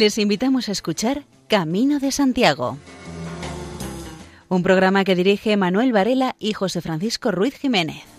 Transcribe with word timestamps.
Les 0.00 0.16
invitamos 0.16 0.70
a 0.70 0.72
escuchar 0.72 1.24
Camino 1.46 1.98
de 1.98 2.10
Santiago, 2.10 2.78
un 4.48 4.62
programa 4.62 5.04
que 5.04 5.14
dirige 5.14 5.58
Manuel 5.58 5.92
Varela 5.92 6.36
y 6.38 6.54
José 6.54 6.80
Francisco 6.80 7.30
Ruiz 7.30 7.54
Jiménez. 7.58 8.09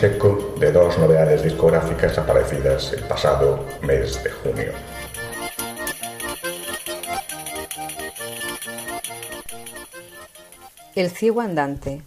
Porque 0.00 0.02
nos 0.02 0.02
haremos 0.02 0.02
eco 0.02 0.54
de 0.58 0.72
dos 0.72 0.98
novedades 0.98 1.42
discográficas 1.42 2.18
aparecidas 2.18 2.92
el 2.92 3.02
pasado 3.04 3.64
mes 3.82 4.22
de 4.22 4.30
junio. 4.30 4.72
El 10.94 11.10
ciego 11.10 11.40
andante, 11.40 12.02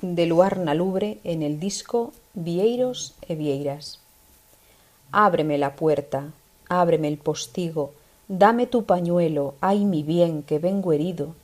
de 0.00 0.26
Luarna 0.26 0.74
Lubre 0.74 1.18
en 1.24 1.42
el 1.42 1.58
disco 1.58 2.12
Vieiros 2.34 3.14
e 3.28 3.34
Vieiras. 3.34 3.98
Ábreme 5.10 5.58
la 5.58 5.74
puerta, 5.74 6.30
ábreme 6.68 7.08
el 7.08 7.18
postigo, 7.18 7.92
dame 8.28 8.66
tu 8.66 8.84
pañuelo, 8.84 9.54
ay 9.60 9.84
mi 9.84 10.02
bien, 10.02 10.42
que 10.42 10.58
vengo 10.58 10.92
herido. 10.92 11.34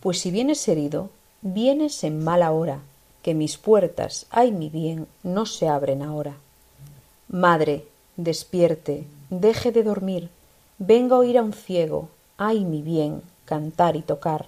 Pues 0.00 0.18
si 0.18 0.30
vienes 0.30 0.66
herido, 0.68 1.10
vienes 1.40 2.02
en 2.02 2.22
mala 2.22 2.50
hora, 2.50 2.80
que 3.22 3.34
mis 3.34 3.56
puertas, 3.56 4.26
ay 4.30 4.52
mi 4.52 4.68
bien, 4.68 5.06
no 5.22 5.46
se 5.46 5.68
abren 5.68 6.02
ahora. 6.02 6.36
Madre, 7.28 7.86
despierte, 8.16 9.06
deje 9.30 9.72
de 9.72 9.82
dormir, 9.82 10.28
venga 10.78 11.16
a 11.16 11.20
oír 11.20 11.38
a 11.38 11.42
un 11.42 11.52
ciego, 11.52 12.08
ay 12.36 12.64
mi 12.64 12.82
bien, 12.82 13.22
cantar 13.44 13.96
y 13.96 14.02
tocar 14.02 14.46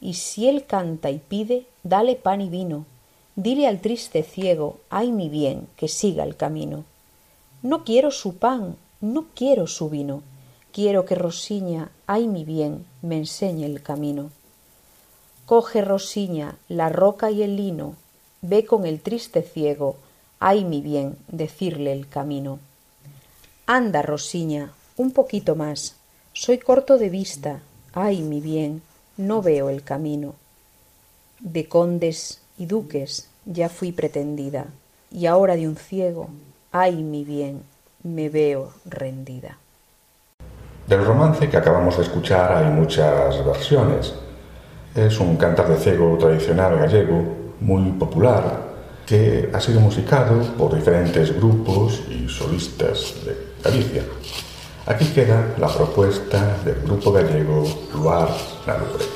y 0.00 0.14
si 0.14 0.48
él 0.48 0.66
canta 0.66 1.10
y 1.10 1.18
pide, 1.18 1.66
dale 1.82 2.16
pan 2.16 2.40
y 2.40 2.48
vino. 2.48 2.84
Dile 3.34 3.66
al 3.66 3.80
triste 3.80 4.22
ciego, 4.22 4.78
ay 4.90 5.12
mi 5.12 5.28
bien, 5.28 5.68
que 5.76 5.88
siga 5.88 6.24
el 6.24 6.36
camino. 6.36 6.84
No 7.62 7.84
quiero 7.84 8.10
su 8.10 8.36
pan, 8.36 8.76
no 9.00 9.26
quiero 9.34 9.66
su 9.66 9.90
vino, 9.90 10.22
quiero 10.72 11.04
que 11.04 11.14
Rosiña, 11.14 11.90
ay 12.06 12.28
mi 12.28 12.44
bien, 12.44 12.86
me 13.02 13.16
enseñe 13.16 13.64
el 13.64 13.82
camino. 13.82 14.30
Coge 15.46 15.80
Rosiña 15.80 16.56
la 16.68 16.88
roca 16.88 17.30
y 17.30 17.44
el 17.44 17.54
lino, 17.56 17.94
ve 18.42 18.66
con 18.66 18.84
el 18.84 19.00
triste 19.00 19.42
ciego, 19.42 19.94
ay 20.40 20.64
mi 20.64 20.80
bien, 20.80 21.16
decirle 21.28 21.92
el 21.92 22.08
camino. 22.08 22.58
Anda, 23.64 24.02
Rosiña, 24.02 24.72
un 24.96 25.12
poquito 25.12 25.54
más, 25.54 25.94
soy 26.32 26.58
corto 26.58 26.98
de 26.98 27.10
vista, 27.10 27.60
ay 27.94 28.22
mi 28.22 28.40
bien, 28.40 28.82
no 29.16 29.40
veo 29.40 29.70
el 29.70 29.84
camino. 29.84 30.34
De 31.38 31.68
condes 31.68 32.40
y 32.58 32.66
duques 32.66 33.28
ya 33.44 33.68
fui 33.68 33.92
pretendida, 33.92 34.66
y 35.12 35.26
ahora 35.26 35.54
de 35.54 35.68
un 35.68 35.76
ciego, 35.76 36.28
ay 36.72 36.96
mi 37.04 37.24
bien, 37.24 37.62
me 38.02 38.28
veo 38.30 38.72
rendida. 38.84 39.58
Del 40.88 41.04
romance 41.04 41.48
que 41.48 41.56
acabamos 41.56 41.96
de 41.98 42.02
escuchar 42.02 42.52
hay 42.52 42.72
muchas 42.72 43.44
versiones. 43.44 44.12
Es 44.96 45.20
un 45.20 45.36
cantar 45.36 45.68
de 45.68 45.76
ciego 45.76 46.16
tradicional 46.18 46.78
gallego 46.78 47.22
muy 47.60 47.92
popular 47.92 48.62
que 49.04 49.50
ha 49.52 49.60
sido 49.60 49.78
musicado 49.78 50.40
por 50.56 50.74
diferentes 50.74 51.36
grupos 51.36 52.02
y 52.08 52.26
solistas 52.30 53.14
de 53.26 53.36
Galicia. 53.62 54.02
Aquí 54.86 55.04
queda 55.06 55.54
la 55.58 55.68
propuesta 55.68 56.56
del 56.64 56.80
grupo 56.82 57.12
gallego 57.12 57.64
Luar 57.92 58.30
Nalubre. 58.66 59.15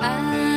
爱。 0.00 0.51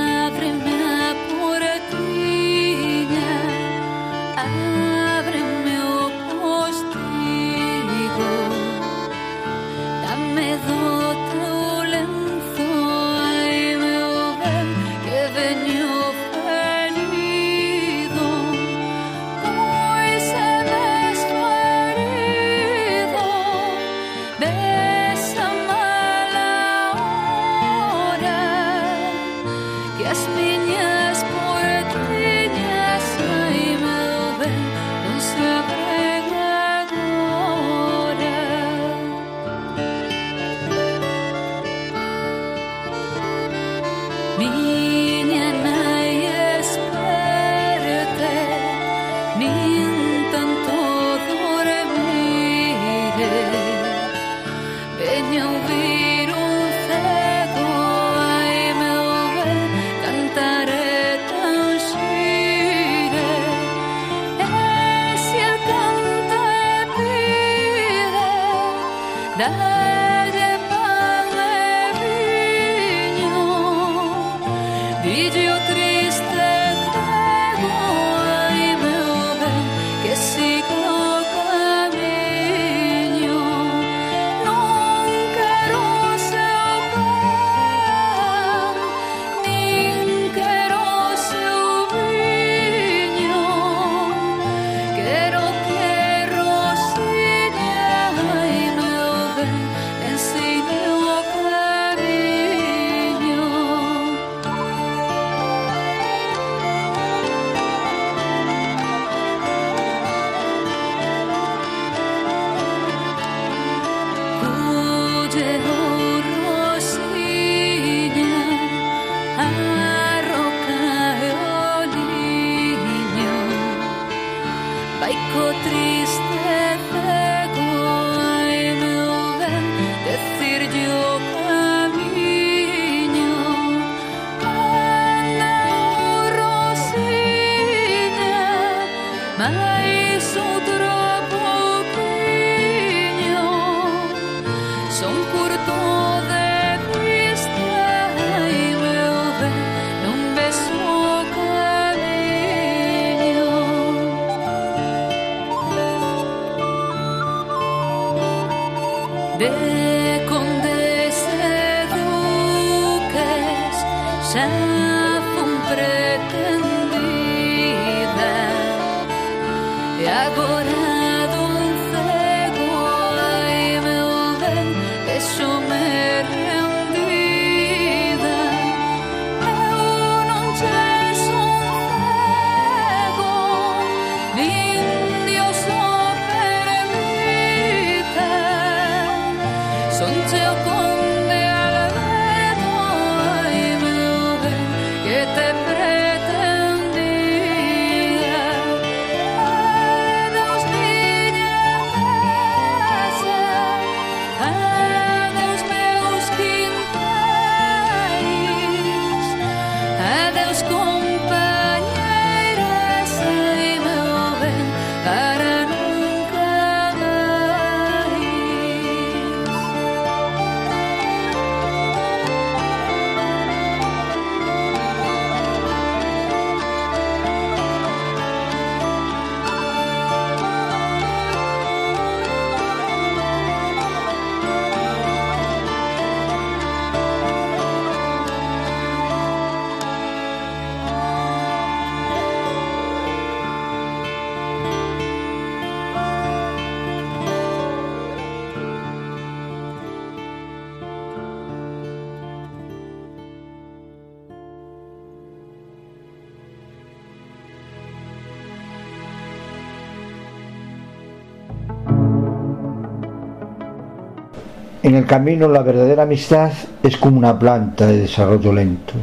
En 264.86 264.94
el 264.94 265.08
camino 265.08 265.48
la 265.48 265.64
verdadera 265.64 266.04
amistad 266.04 266.52
es 266.84 266.96
como 266.98 267.18
una 267.18 267.40
planta 267.40 267.88
de 267.88 268.02
desarrollo 268.02 268.54
lento. 268.54 268.94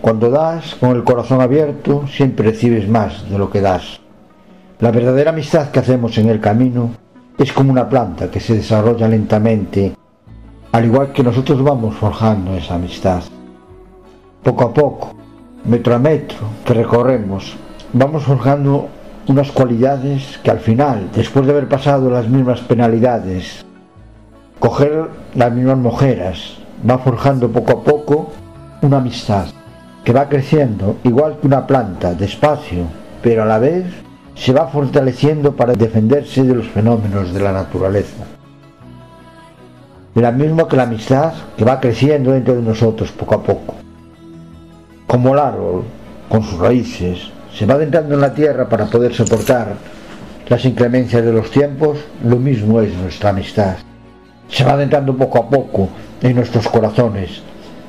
Cuando 0.00 0.30
das 0.30 0.76
con 0.76 0.90
el 0.90 1.02
corazón 1.02 1.40
abierto, 1.40 2.06
siempre 2.06 2.52
recibes 2.52 2.88
más 2.88 3.28
de 3.28 3.36
lo 3.36 3.50
que 3.50 3.60
das. 3.60 3.98
La 4.78 4.92
verdadera 4.92 5.30
amistad 5.30 5.72
que 5.72 5.80
hacemos 5.80 6.16
en 6.18 6.28
el 6.28 6.38
camino 6.38 6.90
es 7.36 7.52
como 7.52 7.72
una 7.72 7.88
planta 7.88 8.30
que 8.30 8.38
se 8.38 8.54
desarrolla 8.54 9.08
lentamente, 9.08 9.96
al 10.70 10.84
igual 10.84 11.10
que 11.10 11.24
nosotros 11.24 11.60
vamos 11.60 11.96
forjando 11.96 12.54
esa 12.54 12.76
amistad. 12.76 13.24
Poco 14.44 14.62
a 14.62 14.72
poco, 14.72 15.16
metro 15.64 15.96
a 15.96 15.98
metro 15.98 16.38
que 16.64 16.72
recorremos, 16.72 17.56
vamos 17.92 18.22
forjando 18.22 18.86
unas 19.26 19.50
cualidades 19.50 20.38
que 20.38 20.52
al 20.52 20.60
final, 20.60 21.10
después 21.12 21.44
de 21.46 21.50
haber 21.50 21.66
pasado 21.66 22.08
las 22.10 22.28
mismas 22.28 22.60
penalidades, 22.60 23.65
coger 24.58 25.08
las 25.34 25.52
mismas 25.52 25.78
mojeras, 25.78 26.56
va 26.88 26.98
forjando 26.98 27.50
poco 27.50 27.72
a 27.72 27.84
poco 27.84 28.32
una 28.82 28.98
amistad 28.98 29.46
que 30.04 30.12
va 30.12 30.28
creciendo 30.28 30.96
igual 31.04 31.38
que 31.40 31.46
una 31.46 31.66
planta, 31.66 32.14
despacio, 32.14 32.84
pero 33.22 33.42
a 33.42 33.46
la 33.46 33.58
vez 33.58 33.86
se 34.34 34.52
va 34.52 34.68
fortaleciendo 34.68 35.56
para 35.56 35.74
defenderse 35.74 36.42
de 36.42 36.54
los 36.54 36.68
fenómenos 36.68 37.32
de 37.32 37.40
la 37.40 37.52
naturaleza. 37.52 38.24
De 40.14 40.22
la 40.22 40.32
misma 40.32 40.68
que 40.68 40.76
la 40.76 40.84
amistad 40.84 41.32
que 41.56 41.64
va 41.64 41.80
creciendo 41.80 42.32
dentro 42.32 42.54
de 42.54 42.62
nosotros 42.62 43.10
poco 43.12 43.34
a 43.34 43.42
poco. 43.42 43.74
Como 45.06 45.34
el 45.34 45.40
árbol, 45.40 45.84
con 46.28 46.42
sus 46.42 46.58
raíces, 46.58 47.30
se 47.52 47.66
va 47.66 47.74
adentrando 47.74 48.14
en 48.14 48.20
la 48.20 48.32
tierra 48.32 48.68
para 48.68 48.86
poder 48.86 49.12
soportar 49.12 49.74
las 50.48 50.64
inclemencias 50.64 51.24
de 51.24 51.32
los 51.32 51.50
tiempos, 51.50 51.98
lo 52.24 52.36
mismo 52.36 52.80
es 52.80 52.94
nuestra 52.94 53.30
amistad 53.30 53.76
se 54.48 54.64
va 54.64 54.72
adentrando 54.72 55.16
poco 55.16 55.38
a 55.38 55.48
poco 55.48 55.88
en 56.22 56.36
nuestros 56.36 56.68
corazones 56.68 57.42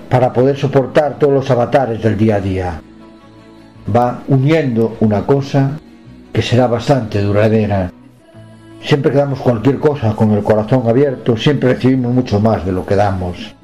para 0.09 0.31
poder 0.31 0.57
soportar 0.57 1.17
todos 1.19 1.33
los 1.33 1.51
avatares 1.51 2.01
del 2.01 2.17
día 2.17 2.35
a 2.35 2.41
día. 2.41 2.81
Va 3.93 4.21
uniendo 4.27 4.97
una 4.99 5.25
cosa 5.25 5.79
que 6.31 6.41
será 6.41 6.67
bastante 6.67 7.21
duradera. 7.21 7.91
Siempre 8.81 9.11
que 9.11 9.17
damos 9.17 9.39
cualquier 9.39 9.79
cosa 9.79 10.15
con 10.15 10.31
el 10.31 10.43
corazón 10.43 10.87
abierto, 10.87 11.35
siempre 11.35 11.73
recibimos 11.73 12.13
mucho 12.13 12.39
más 12.39 12.65
de 12.65 12.71
lo 12.71 12.85
que 12.85 12.95
damos. 12.95 13.55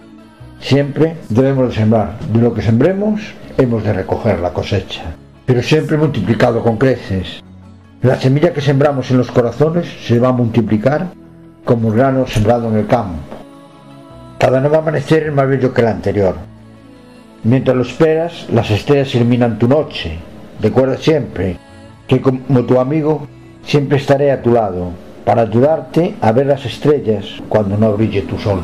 Siempre 0.59 1.17
debemos 1.29 1.69
de 1.69 1.75
sembrar. 1.75 2.19
De 2.19 2.39
lo 2.39 2.53
que 2.53 2.61
sembremos, 2.61 3.21
hemos 3.57 3.83
de 3.83 3.93
recoger 3.93 4.39
la 4.39 4.53
cosecha. 4.53 5.03
Pero 5.45 5.61
siempre 5.61 5.97
multiplicado 5.97 6.63
con 6.63 6.77
creces. 6.77 7.43
La 8.01 8.15
semilla 8.15 8.53
que 8.53 8.61
sembramos 8.61 9.11
en 9.11 9.17
los 9.17 9.31
corazones 9.31 9.87
se 10.05 10.19
va 10.19 10.29
a 10.29 10.33
multiplicar 10.33 11.07
como 11.63 11.89
un 11.89 11.95
grano 11.95 12.27
sembrado 12.27 12.69
en 12.69 12.77
el 12.77 12.87
campo. 12.87 13.19
Cada 14.37 14.59
nuevo 14.59 14.77
amanecer 14.77 15.23
es 15.23 15.33
más 15.33 15.47
bello 15.47 15.73
que 15.73 15.81
el 15.81 15.87
anterior. 15.87 16.35
Mientras 17.43 17.75
lo 17.75 17.83
esperas, 17.83 18.47
las 18.51 18.69
estrellas 18.71 19.13
iluminan 19.15 19.59
tu 19.59 19.67
noche. 19.67 20.17
Recuerda 20.61 20.97
siempre 20.97 21.57
que 22.07 22.21
como 22.21 22.63
tu 22.65 22.79
amigo 22.79 23.27
siempre 23.65 23.97
estaré 23.97 24.31
a 24.31 24.41
tu 24.41 24.51
lado 24.51 24.91
para 25.25 25.43
ayudarte 25.43 26.15
a 26.21 26.31
ver 26.31 26.47
las 26.47 26.65
estrellas 26.65 27.25
cuando 27.49 27.77
no 27.77 27.93
brille 27.93 28.21
tu 28.23 28.37
sol. 28.37 28.61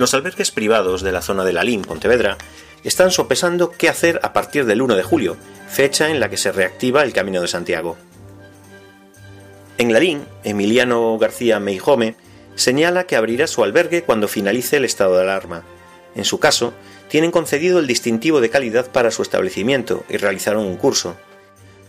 Los 0.00 0.14
albergues 0.14 0.50
privados 0.50 1.02
de 1.02 1.12
la 1.12 1.20
zona 1.20 1.44
de 1.44 1.52
Lalín, 1.52 1.82
Pontevedra, 1.82 2.38
están 2.84 3.10
sopesando 3.10 3.70
qué 3.70 3.90
hacer 3.90 4.18
a 4.22 4.32
partir 4.32 4.64
del 4.64 4.80
1 4.80 4.96
de 4.96 5.02
julio, 5.02 5.36
fecha 5.68 6.08
en 6.08 6.20
la 6.20 6.30
que 6.30 6.38
se 6.38 6.52
reactiva 6.52 7.02
el 7.02 7.12
Camino 7.12 7.42
de 7.42 7.48
Santiago. 7.48 7.98
En 9.76 9.92
Lalín, 9.92 10.24
Emiliano 10.42 11.18
García 11.18 11.60
Meijome 11.60 12.14
señala 12.54 13.04
que 13.04 13.14
abrirá 13.14 13.46
su 13.46 13.62
albergue 13.62 14.02
cuando 14.02 14.26
finalice 14.26 14.78
el 14.78 14.86
estado 14.86 15.16
de 15.16 15.24
alarma. 15.24 15.64
En 16.14 16.24
su 16.24 16.40
caso, 16.40 16.72
tienen 17.10 17.30
concedido 17.30 17.78
el 17.78 17.86
distintivo 17.86 18.40
de 18.40 18.48
calidad 18.48 18.90
para 18.90 19.10
su 19.10 19.20
establecimiento 19.20 20.04
y 20.08 20.16
realizaron 20.16 20.64
un 20.64 20.78
curso. 20.78 21.18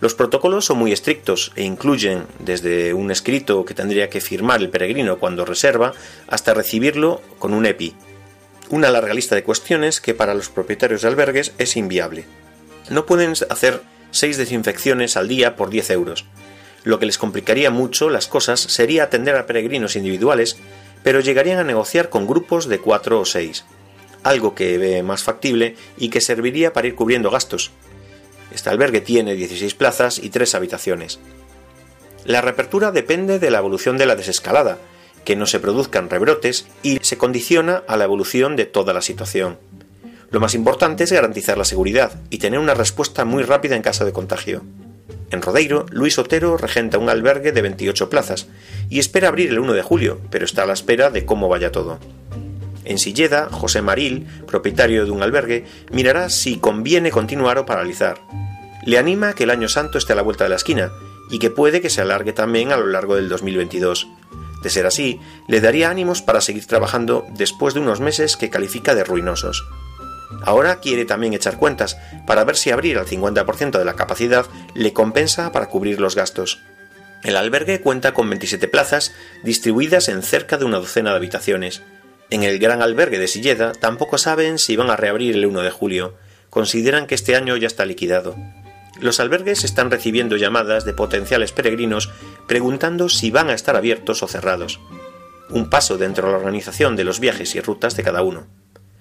Los 0.01 0.15
protocolos 0.15 0.65
son 0.65 0.79
muy 0.79 0.91
estrictos 0.91 1.51
e 1.55 1.63
incluyen 1.63 2.25
desde 2.39 2.95
un 2.95 3.11
escrito 3.11 3.63
que 3.65 3.75
tendría 3.75 4.09
que 4.09 4.19
firmar 4.19 4.59
el 4.59 4.71
peregrino 4.71 5.19
cuando 5.19 5.45
reserva 5.45 5.93
hasta 6.27 6.55
recibirlo 6.55 7.21
con 7.37 7.53
un 7.53 7.67
EPI. 7.67 7.95
Una 8.71 8.89
larga 8.89 9.13
lista 9.13 9.35
de 9.35 9.43
cuestiones 9.43 10.01
que 10.01 10.15
para 10.15 10.33
los 10.33 10.49
propietarios 10.49 11.03
de 11.03 11.07
albergues 11.07 11.53
es 11.59 11.77
inviable. 11.77 12.25
No 12.89 13.05
pueden 13.05 13.33
hacer 13.51 13.81
seis 14.09 14.37
desinfecciones 14.37 15.17
al 15.17 15.27
día 15.27 15.55
por 15.55 15.69
10 15.69 15.91
euros. 15.91 16.25
Lo 16.83 16.97
que 16.97 17.05
les 17.05 17.19
complicaría 17.19 17.69
mucho 17.69 18.09
las 18.09 18.27
cosas 18.27 18.59
sería 18.59 19.03
atender 19.03 19.35
a 19.35 19.45
peregrinos 19.45 19.95
individuales, 19.95 20.57
pero 21.03 21.19
llegarían 21.19 21.59
a 21.59 21.63
negociar 21.63 22.09
con 22.09 22.25
grupos 22.25 22.67
de 22.67 22.79
cuatro 22.79 23.19
o 23.19 23.25
seis, 23.25 23.65
algo 24.23 24.55
que 24.55 24.79
ve 24.79 25.03
más 25.03 25.21
factible 25.21 25.75
y 25.95 26.09
que 26.09 26.21
serviría 26.21 26.73
para 26.73 26.87
ir 26.87 26.95
cubriendo 26.95 27.29
gastos, 27.29 27.71
este 28.53 28.69
albergue 28.69 29.01
tiene 29.01 29.35
16 29.35 29.73
plazas 29.75 30.19
y 30.19 30.29
3 30.29 30.55
habitaciones. 30.55 31.19
La 32.25 32.41
reapertura 32.41 32.91
depende 32.91 33.39
de 33.39 33.49
la 33.51 33.59
evolución 33.59 33.97
de 33.97 34.05
la 34.05 34.15
desescalada, 34.15 34.77
que 35.25 35.35
no 35.35 35.45
se 35.45 35.59
produzcan 35.59 36.09
rebrotes 36.09 36.67
y 36.83 36.99
se 37.01 37.17
condiciona 37.17 37.83
a 37.87 37.97
la 37.97 38.03
evolución 38.03 38.55
de 38.55 38.65
toda 38.65 38.93
la 38.93 39.01
situación. 39.01 39.57
Lo 40.29 40.39
más 40.39 40.53
importante 40.53 41.03
es 41.03 41.11
garantizar 41.11 41.57
la 41.57 41.65
seguridad 41.65 42.19
y 42.29 42.37
tener 42.37 42.59
una 42.59 42.73
respuesta 42.73 43.25
muy 43.25 43.43
rápida 43.43 43.75
en 43.75 43.81
caso 43.81 44.05
de 44.05 44.13
contagio. 44.13 44.63
En 45.29 45.41
Rodeiro, 45.41 45.85
Luis 45.89 46.17
Otero 46.19 46.57
regenta 46.57 46.97
un 46.97 47.09
albergue 47.09 47.51
de 47.51 47.61
28 47.61 48.09
plazas 48.09 48.47
y 48.89 48.99
espera 48.99 49.29
abrir 49.29 49.49
el 49.49 49.59
1 49.59 49.73
de 49.73 49.81
julio, 49.81 50.19
pero 50.29 50.45
está 50.45 50.63
a 50.63 50.65
la 50.65 50.73
espera 50.73 51.09
de 51.09 51.25
cómo 51.25 51.47
vaya 51.49 51.71
todo. 51.71 51.99
En 52.91 52.99
Silleda, 52.99 53.47
José 53.49 53.81
Maril, 53.81 54.27
propietario 54.47 55.05
de 55.05 55.11
un 55.11 55.23
albergue, 55.23 55.63
mirará 55.93 56.29
si 56.29 56.57
conviene 56.57 57.09
continuar 57.09 57.57
o 57.57 57.65
paralizar. 57.65 58.19
Le 58.85 58.97
anima 58.97 59.31
que 59.31 59.45
el 59.45 59.49
año 59.49 59.69
santo 59.69 59.97
esté 59.97 60.11
a 60.11 60.17
la 60.17 60.23
vuelta 60.23 60.43
de 60.43 60.49
la 60.49 60.57
esquina 60.57 60.91
y 61.29 61.39
que 61.39 61.49
puede 61.49 61.79
que 61.79 61.89
se 61.89 62.01
alargue 62.01 62.33
también 62.33 62.73
a 62.73 62.75
lo 62.75 62.87
largo 62.87 63.15
del 63.15 63.29
2022. 63.29 64.09
De 64.61 64.69
ser 64.69 64.85
así, 64.85 65.21
le 65.47 65.61
daría 65.61 65.89
ánimos 65.89 66.21
para 66.21 66.41
seguir 66.41 66.65
trabajando 66.65 67.25
después 67.33 67.73
de 67.73 67.79
unos 67.79 68.01
meses 68.01 68.35
que 68.35 68.49
califica 68.49 68.93
de 68.93 69.05
ruinosos. 69.05 69.63
Ahora 70.43 70.81
quiere 70.81 71.05
también 71.05 71.33
echar 71.33 71.55
cuentas 71.55 71.97
para 72.27 72.43
ver 72.43 72.57
si 72.57 72.71
abrir 72.71 72.97
al 72.97 73.07
50% 73.07 73.79
de 73.79 73.85
la 73.85 73.95
capacidad 73.95 74.47
le 74.75 74.91
compensa 74.91 75.53
para 75.53 75.69
cubrir 75.69 76.01
los 76.01 76.17
gastos. 76.17 76.59
El 77.23 77.37
albergue 77.37 77.79
cuenta 77.79 78.13
con 78.13 78.29
27 78.29 78.67
plazas 78.67 79.13
distribuidas 79.45 80.09
en 80.09 80.23
cerca 80.23 80.57
de 80.57 80.65
una 80.65 80.79
docena 80.79 81.11
de 81.11 81.15
habitaciones. 81.15 81.83
En 82.31 82.43
el 82.43 82.59
gran 82.59 82.81
albergue 82.81 83.19
de 83.19 83.27
Silleda 83.27 83.73
tampoco 83.73 84.17
saben 84.17 84.57
si 84.57 84.77
van 84.77 84.89
a 84.89 84.95
reabrir 84.95 85.35
el 85.35 85.45
1 85.45 85.63
de 85.63 85.69
julio. 85.69 86.15
Consideran 86.49 87.05
que 87.05 87.13
este 87.13 87.35
año 87.35 87.57
ya 87.57 87.67
está 87.67 87.85
liquidado. 87.85 88.37
Los 89.01 89.19
albergues 89.19 89.65
están 89.65 89.91
recibiendo 89.91 90.37
llamadas 90.37 90.85
de 90.85 90.93
potenciales 90.93 91.51
peregrinos 91.51 92.09
preguntando 92.47 93.09
si 93.09 93.31
van 93.31 93.49
a 93.49 93.53
estar 93.53 93.75
abiertos 93.75 94.23
o 94.23 94.29
cerrados. 94.29 94.79
Un 95.49 95.69
paso 95.69 95.97
dentro 95.97 96.27
de 96.27 96.31
la 96.31 96.37
organización 96.37 96.95
de 96.95 97.03
los 97.03 97.19
viajes 97.19 97.53
y 97.55 97.59
rutas 97.59 97.97
de 97.97 98.03
cada 98.03 98.21
uno. 98.21 98.47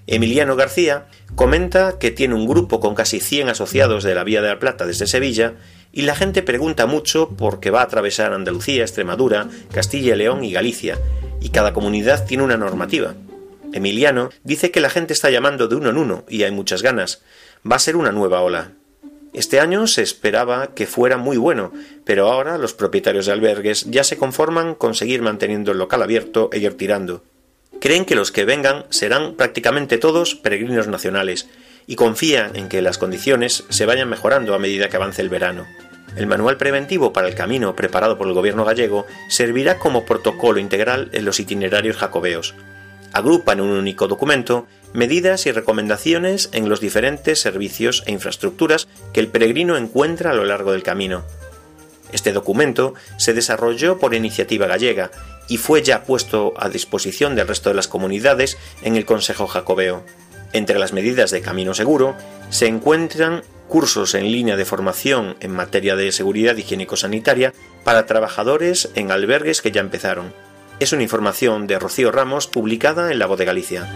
Emiliano 0.08 0.56
García 0.56 1.06
comenta 1.37 2.00
que 2.00 2.10
tiene 2.10 2.34
un 2.34 2.49
grupo 2.49 2.80
con 2.80 2.96
casi 2.96 3.20
100 3.20 3.50
asociados 3.50 4.02
de 4.02 4.16
la 4.16 4.25
Vía 4.25 4.42
de 4.42 4.49
la 4.49 4.58
Plata 4.58 4.87
desde 4.87 5.06
Sevilla 5.06 5.54
y 5.92 6.02
la 6.02 6.14
gente 6.14 6.42
pregunta 6.42 6.87
mucho 6.87 7.30
porque 7.30 7.70
va 7.70 7.80
a 7.80 7.85
atravesar 7.85 8.32
Andalucía, 8.32 8.82
Extremadura, 8.82 9.49
Castilla 9.73 10.14
y 10.14 10.18
León 10.18 10.44
y 10.44 10.52
Galicia 10.52 10.99
y 11.40 11.50
cada 11.50 11.73
comunidad 11.73 12.26
tiene 12.26 12.44
una 12.44 12.56
normativa. 12.56 13.14
Emiliano 13.73 14.30
dice 14.44 14.70
que 14.70 14.80
la 14.80 14.90
gente 14.90 15.12
está 15.12 15.30
llamando 15.30 15.68
de 15.68 15.76
uno 15.76 15.90
en 15.90 15.97
uno 15.97 16.25
y 16.28 16.42
hay 16.42 16.50
muchas 16.50 16.82
ganas. 16.82 17.23
Va 17.70 17.76
a 17.76 17.80
ser 17.80 17.97
una 17.97 18.12
nueva 18.12 18.40
ola. 18.40 18.73
Este 19.32 19.61
año 19.61 19.87
se 19.87 20.02
esperaba 20.02 20.75
que 20.75 20.88
fuera 20.88 21.16
muy 21.16 21.37
bueno, 21.37 21.73
pero 22.04 22.28
ahora 22.28 22.59
los 22.59 22.75
propietarios 22.75 23.26
de 23.26 23.32
albergues 23.32 23.87
ya 23.88 24.02
se 24.02 24.16
conforman 24.16 24.75
con 24.75 24.94
seguir 24.94 25.23
manteniendo 25.23 25.70
el 25.70 25.78
local 25.78 26.02
abierto 26.02 26.50
e 26.52 26.59
ir 26.59 26.76
tirando. 26.76 27.23
Creen 27.80 28.04
que 28.04 28.16
los 28.16 28.32
que 28.32 28.44
vengan 28.44 28.87
serán 28.90 29.37
prácticamente 29.37 29.99
todos 29.99 30.35
peregrinos 30.35 30.88
nacionales 30.88 31.49
y 31.90 31.97
confían 31.97 32.54
en 32.54 32.68
que 32.68 32.82
las 32.82 32.99
condiciones 32.99 33.64
se 33.68 33.85
vayan 33.85 34.09
mejorando 34.09 34.54
a 34.54 34.61
medida 34.61 34.88
que 34.88 34.94
avance 34.94 35.23
el 35.23 35.28
verano. 35.28 35.66
El 36.14 36.28
manual 36.28 36.56
preventivo 36.56 37.12
para 37.12 37.26
el 37.26 37.35
camino 37.35 37.75
preparado 37.75 38.16
por 38.16 38.28
el 38.28 38.32
gobierno 38.32 38.64
gallego 38.64 39.09
servirá 39.28 39.80
como 39.80 40.04
protocolo 40.04 40.61
integral 40.61 41.09
en 41.11 41.25
los 41.25 41.40
itinerarios 41.40 41.97
jacobeos. 41.97 42.54
Agrupa 43.12 43.54
en 43.54 43.61
un 43.61 43.70
único 43.70 44.06
documento 44.06 44.68
medidas 44.92 45.47
y 45.47 45.50
recomendaciones 45.50 46.50
en 46.52 46.68
los 46.68 46.80
diferentes 46.80 47.40
servicios 47.40 48.04
e 48.06 48.12
infraestructuras 48.12 48.87
que 49.12 49.18
el 49.18 49.26
peregrino 49.26 49.76
encuentra 49.76 50.30
a 50.30 50.35
lo 50.35 50.44
largo 50.44 50.70
del 50.70 50.85
camino. 50.85 51.25
Este 52.12 52.32
documento 52.32 52.94
se 53.16 53.35
desarrolló 53.35 53.99
por 53.99 54.14
iniciativa 54.14 54.68
gallega 54.68 55.11
y 55.49 55.56
fue 55.56 55.82
ya 55.82 56.04
puesto 56.04 56.54
a 56.56 56.68
disposición 56.68 57.35
del 57.35 57.49
resto 57.49 57.68
de 57.68 57.75
las 57.75 57.88
comunidades 57.88 58.59
en 58.82 58.94
el 58.94 59.04
Consejo 59.04 59.49
Jacobeo. 59.49 60.04
Entre 60.52 60.78
las 60.78 60.92
medidas 60.92 61.30
de 61.30 61.42
camino 61.42 61.75
seguro 61.75 62.16
se 62.49 62.66
encuentran 62.66 63.42
cursos 63.69 64.14
en 64.14 64.33
línea 64.33 64.57
de 64.57 64.64
formación 64.64 65.37
en 65.40 65.52
materia 65.52 65.95
de 65.95 66.11
seguridad 66.11 66.57
higiénico-sanitaria 66.57 67.54
para 67.85 68.07
trabajadores 68.07 68.90
en 68.97 69.12
albergues 69.12 69.62
que 69.62 69.71
ya 69.71 69.80
empezaron. 69.80 70.33
Es 70.80 70.92
una 70.92 71.04
información 71.04 71.66
de 71.66 71.78
Rocío 71.78 72.11
Ramos 72.11 72.49
publicada 72.49 73.12
en 73.12 73.21
La 73.21 73.26
Voz 73.26 73.38
de 73.38 73.45
Galicia. 73.45 73.88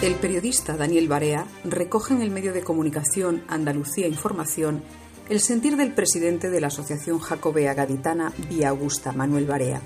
El 0.00 0.14
periodista 0.14 0.76
Daniel 0.76 1.08
Barea 1.08 1.46
recoge 1.64 2.14
en 2.14 2.22
el 2.22 2.30
medio 2.30 2.52
de 2.52 2.62
comunicación 2.62 3.42
Andalucía 3.48 4.06
Información 4.06 4.82
el 5.28 5.40
sentir 5.40 5.76
del 5.76 5.92
presidente 5.92 6.50
de 6.50 6.60
la 6.60 6.68
Asociación 6.68 7.18
Jacobea 7.18 7.74
Gaditana 7.74 8.32
Vía 8.48 8.68
Augusta, 8.68 9.12
Manuel 9.12 9.46
Barea, 9.46 9.80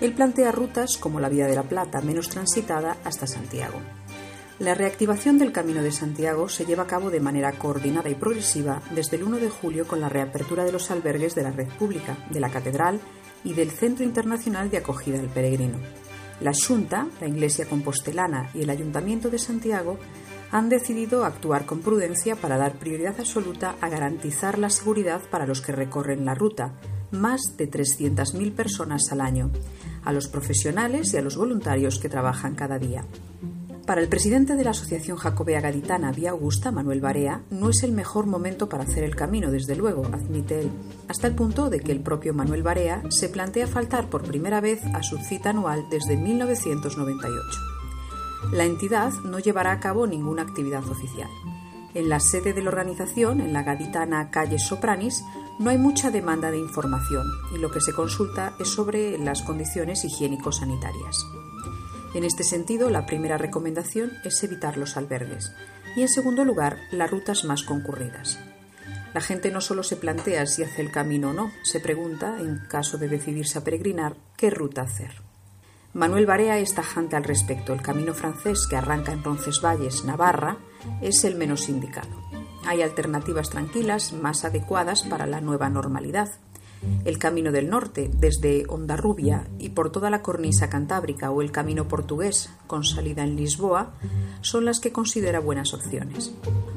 él 0.00 0.12
plantea 0.12 0.52
rutas 0.52 0.96
como 0.96 1.20
la 1.20 1.28
Vía 1.28 1.46
de 1.46 1.56
la 1.56 1.64
Plata, 1.64 2.00
menos 2.00 2.28
transitada, 2.28 2.96
hasta 3.04 3.26
Santiago. 3.26 3.80
La 4.58 4.74
reactivación 4.74 5.38
del 5.38 5.52
Camino 5.52 5.82
de 5.82 5.92
Santiago 5.92 6.48
se 6.48 6.66
lleva 6.66 6.82
a 6.82 6.86
cabo 6.88 7.10
de 7.10 7.20
manera 7.20 7.52
coordinada 7.52 8.10
y 8.10 8.16
progresiva 8.16 8.82
desde 8.90 9.16
el 9.16 9.22
1 9.22 9.36
de 9.38 9.50
julio 9.50 9.86
con 9.86 10.00
la 10.00 10.08
reapertura 10.08 10.64
de 10.64 10.72
los 10.72 10.90
albergues 10.90 11.36
de 11.36 11.44
la 11.44 11.52
red 11.52 11.68
pública, 11.78 12.26
de 12.30 12.40
la 12.40 12.50
Catedral 12.50 13.00
y 13.44 13.54
del 13.54 13.70
Centro 13.70 14.04
Internacional 14.04 14.68
de 14.68 14.78
Acogida 14.78 15.18
del 15.18 15.28
Peregrino. 15.28 15.78
La 16.40 16.52
Junta, 16.52 17.06
la 17.20 17.28
Iglesia 17.28 17.68
Compostelana 17.68 18.50
y 18.52 18.62
el 18.62 18.70
Ayuntamiento 18.70 19.30
de 19.30 19.38
Santiago 19.38 19.98
han 20.50 20.68
decidido 20.68 21.24
actuar 21.24 21.66
con 21.66 21.80
prudencia 21.80 22.34
para 22.36 22.56
dar 22.56 22.78
prioridad 22.78 23.14
absoluta 23.18 23.76
a 23.80 23.88
garantizar 23.88 24.58
la 24.58 24.70
seguridad 24.70 25.20
para 25.30 25.46
los 25.46 25.60
que 25.60 25.72
recorren 25.72 26.24
la 26.24 26.34
ruta, 26.34 26.74
más 27.10 27.56
de 27.56 27.70
300.000 27.70 28.54
personas 28.54 29.12
al 29.12 29.20
año, 29.20 29.50
a 30.04 30.12
los 30.12 30.28
profesionales 30.28 31.12
y 31.12 31.16
a 31.16 31.22
los 31.22 31.36
voluntarios 31.36 31.98
que 31.98 32.08
trabajan 32.08 32.54
cada 32.54 32.78
día. 32.78 33.04
Para 33.88 34.02
el 34.02 34.08
presidente 34.08 34.54
de 34.54 34.64
la 34.64 34.72
Asociación 34.72 35.16
Jacobea 35.16 35.62
Gaditana 35.62 36.12
Vía 36.12 36.32
Augusta, 36.32 36.70
Manuel 36.70 37.00
Barea, 37.00 37.40
no 37.48 37.70
es 37.70 37.82
el 37.82 37.92
mejor 37.92 38.26
momento 38.26 38.68
para 38.68 38.84
hacer 38.84 39.02
el 39.02 39.16
camino, 39.16 39.50
desde 39.50 39.76
luego, 39.76 40.04
admite 40.12 40.60
él, 40.60 40.70
hasta 41.08 41.26
el 41.26 41.34
punto 41.34 41.70
de 41.70 41.80
que 41.80 41.92
el 41.92 42.00
propio 42.00 42.34
Manuel 42.34 42.62
Barea 42.62 43.02
se 43.08 43.30
plantea 43.30 43.66
faltar 43.66 44.10
por 44.10 44.24
primera 44.24 44.60
vez 44.60 44.84
a 44.92 45.02
su 45.02 45.16
cita 45.16 45.50
anual 45.50 45.86
desde 45.90 46.18
1998. 46.18 47.60
La 48.52 48.64
entidad 48.64 49.10
no 49.24 49.38
llevará 49.38 49.72
a 49.72 49.80
cabo 49.80 50.06
ninguna 50.06 50.42
actividad 50.42 50.86
oficial. 50.86 51.30
En 51.98 52.08
la 52.08 52.20
sede 52.20 52.52
de 52.52 52.62
la 52.62 52.68
organización, 52.68 53.40
en 53.40 53.52
la 53.52 53.64
gaditana 53.64 54.30
calle 54.30 54.60
Sopranis, 54.60 55.24
no 55.58 55.68
hay 55.70 55.78
mucha 55.78 56.12
demanda 56.12 56.52
de 56.52 56.58
información 56.58 57.26
y 57.52 57.58
lo 57.58 57.72
que 57.72 57.80
se 57.80 57.92
consulta 57.92 58.54
es 58.60 58.68
sobre 58.68 59.18
las 59.18 59.42
condiciones 59.42 60.04
higiénico-sanitarias. 60.04 61.26
En 62.14 62.22
este 62.22 62.44
sentido, 62.44 62.88
la 62.88 63.04
primera 63.04 63.36
recomendación 63.36 64.12
es 64.22 64.40
evitar 64.44 64.76
los 64.76 64.96
albergues 64.96 65.52
y, 65.96 66.02
en 66.02 66.08
segundo 66.08 66.44
lugar, 66.44 66.78
las 66.92 67.10
rutas 67.10 67.42
más 67.42 67.64
concurridas. 67.64 68.38
La 69.12 69.20
gente 69.20 69.50
no 69.50 69.60
solo 69.60 69.82
se 69.82 69.96
plantea 69.96 70.46
si 70.46 70.62
hace 70.62 70.82
el 70.82 70.92
camino 70.92 71.30
o 71.30 71.32
no, 71.32 71.50
se 71.64 71.80
pregunta, 71.80 72.38
en 72.38 72.58
caso 72.68 72.98
de 72.98 73.08
decidirse 73.08 73.58
a 73.58 73.64
peregrinar, 73.64 74.14
qué 74.36 74.50
ruta 74.50 74.82
hacer. 74.82 75.20
Manuel 75.94 76.26
Barea 76.26 76.58
es 76.58 76.76
tajante 76.76 77.16
al 77.16 77.24
respecto. 77.24 77.72
El 77.72 77.82
camino 77.82 78.14
francés 78.14 78.68
que 78.70 78.76
arranca 78.76 79.10
en 79.10 79.24
Roncesvalles, 79.24 80.04
Navarra, 80.04 80.58
es 81.00 81.24
el 81.24 81.36
menos 81.36 81.68
indicado. 81.68 82.10
Hay 82.66 82.82
alternativas 82.82 83.50
tranquilas 83.50 84.12
más 84.12 84.44
adecuadas 84.44 85.02
para 85.02 85.26
la 85.26 85.40
nueva 85.40 85.70
normalidad. 85.70 86.30
El 87.04 87.18
Camino 87.18 87.50
del 87.50 87.70
Norte, 87.70 88.10
desde 88.12 88.64
Ondarrubia 88.68 89.48
y 89.58 89.70
por 89.70 89.90
toda 89.90 90.10
la 90.10 90.22
cornisa 90.22 90.68
cantábrica 90.68 91.30
o 91.30 91.42
el 91.42 91.50
Camino 91.50 91.88
portugués, 91.88 92.50
con 92.66 92.84
salida 92.84 93.24
en 93.24 93.36
Lisboa, 93.36 93.94
son 94.42 94.64
las 94.64 94.78
que 94.78 94.92
considera 94.92 95.40
buenas 95.40 95.74
opciones. 95.74 96.32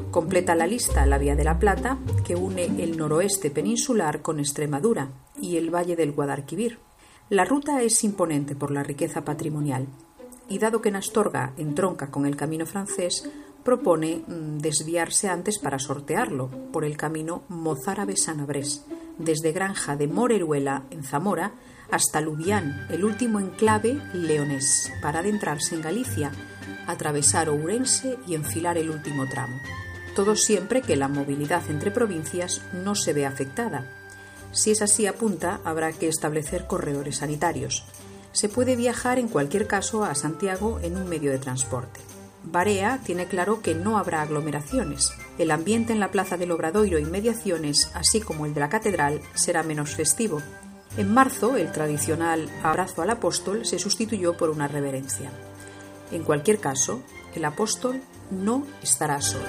Completa 0.09 0.55
la 0.55 0.65
lista 0.65 1.05
la 1.05 1.17
Vía 1.17 1.35
de 1.35 1.43
la 1.43 1.59
Plata, 1.59 1.97
que 2.25 2.35
une 2.35 2.65
el 2.83 2.97
noroeste 2.97 3.51
peninsular 3.51 4.21
con 4.21 4.39
Extremadura 4.39 5.09
y 5.39 5.57
el 5.57 5.73
Valle 5.73 5.95
del 5.95 6.13
Guadalquivir. 6.13 6.79
La 7.29 7.45
ruta 7.45 7.81
es 7.81 8.03
imponente 8.03 8.55
por 8.55 8.71
la 8.71 8.83
riqueza 8.83 9.23
patrimonial 9.23 9.87
y 10.49 10.59
dado 10.59 10.81
que 10.81 10.89
en 10.89 10.97
Astorga 10.97 11.53
entronca 11.57 12.11
con 12.11 12.25
el 12.25 12.35
camino 12.35 12.65
francés, 12.65 13.29
propone 13.63 14.23
mm, 14.27 14.59
desviarse 14.59 15.29
antes 15.29 15.59
para 15.59 15.79
sortearlo 15.79 16.49
por 16.71 16.85
el 16.85 16.97
camino 16.97 17.43
Mozárabe-Sanabrés, 17.49 18.85
desde 19.17 19.51
Granja 19.51 19.95
de 19.95 20.07
Moreruela, 20.07 20.83
en 20.89 21.03
Zamora, 21.03 21.53
hasta 21.91 22.21
Lubián, 22.21 22.87
el 22.89 23.03
último 23.03 23.39
enclave 23.39 24.01
leonés, 24.13 24.91
para 25.01 25.19
adentrarse 25.19 25.75
en 25.75 25.81
Galicia, 25.81 26.31
atravesar 26.87 27.49
Ourense 27.49 28.17
y 28.27 28.35
enfilar 28.35 28.77
el 28.77 28.89
último 28.89 29.27
tramo. 29.27 29.57
Todo 30.15 30.35
siempre 30.35 30.81
que 30.81 30.95
la 30.95 31.07
movilidad 31.07 31.69
entre 31.69 31.91
provincias 31.91 32.61
no 32.73 32.95
se 32.95 33.13
ve 33.13 33.25
afectada. 33.25 33.85
Si 34.51 34.71
es 34.71 34.81
así 34.81 35.05
apunta, 35.05 35.61
habrá 35.63 35.93
que 35.93 36.07
establecer 36.07 36.67
corredores 36.67 37.17
sanitarios. 37.17 37.85
Se 38.33 38.49
puede 38.49 38.75
viajar 38.75 39.19
en 39.19 39.27
cualquier 39.27 39.67
caso 39.67 40.03
a 40.03 40.15
Santiago 40.15 40.79
en 40.81 40.97
un 40.97 41.07
medio 41.07 41.31
de 41.31 41.39
transporte. 41.39 41.99
Barea 42.43 42.99
tiene 43.03 43.27
claro 43.27 43.61
que 43.61 43.75
no 43.75 43.97
habrá 43.97 44.21
aglomeraciones. 44.21 45.13
El 45.37 45.51
ambiente 45.51 45.93
en 45.93 45.99
la 45.99 46.11
Plaza 46.11 46.37
del 46.37 46.51
Obradoiro 46.51 46.99
y 46.99 47.05
mediaciones, 47.05 47.91
así 47.93 48.19
como 48.19 48.45
el 48.45 48.53
de 48.53 48.59
la 48.59 48.69
Catedral, 48.69 49.21
será 49.33 49.63
menos 49.63 49.95
festivo. 49.95 50.41
En 50.97 51.13
marzo, 51.13 51.55
el 51.55 51.71
tradicional 51.71 52.49
abrazo 52.63 53.01
al 53.01 53.11
apóstol 53.11 53.65
se 53.65 53.79
sustituyó 53.79 54.35
por 54.35 54.49
una 54.49 54.67
reverencia. 54.67 55.31
En 56.11 56.23
cualquier 56.23 56.59
caso, 56.59 57.01
el 57.35 57.45
apóstol 57.45 58.01
no 58.29 58.65
estará 58.81 59.21
solo. 59.21 59.45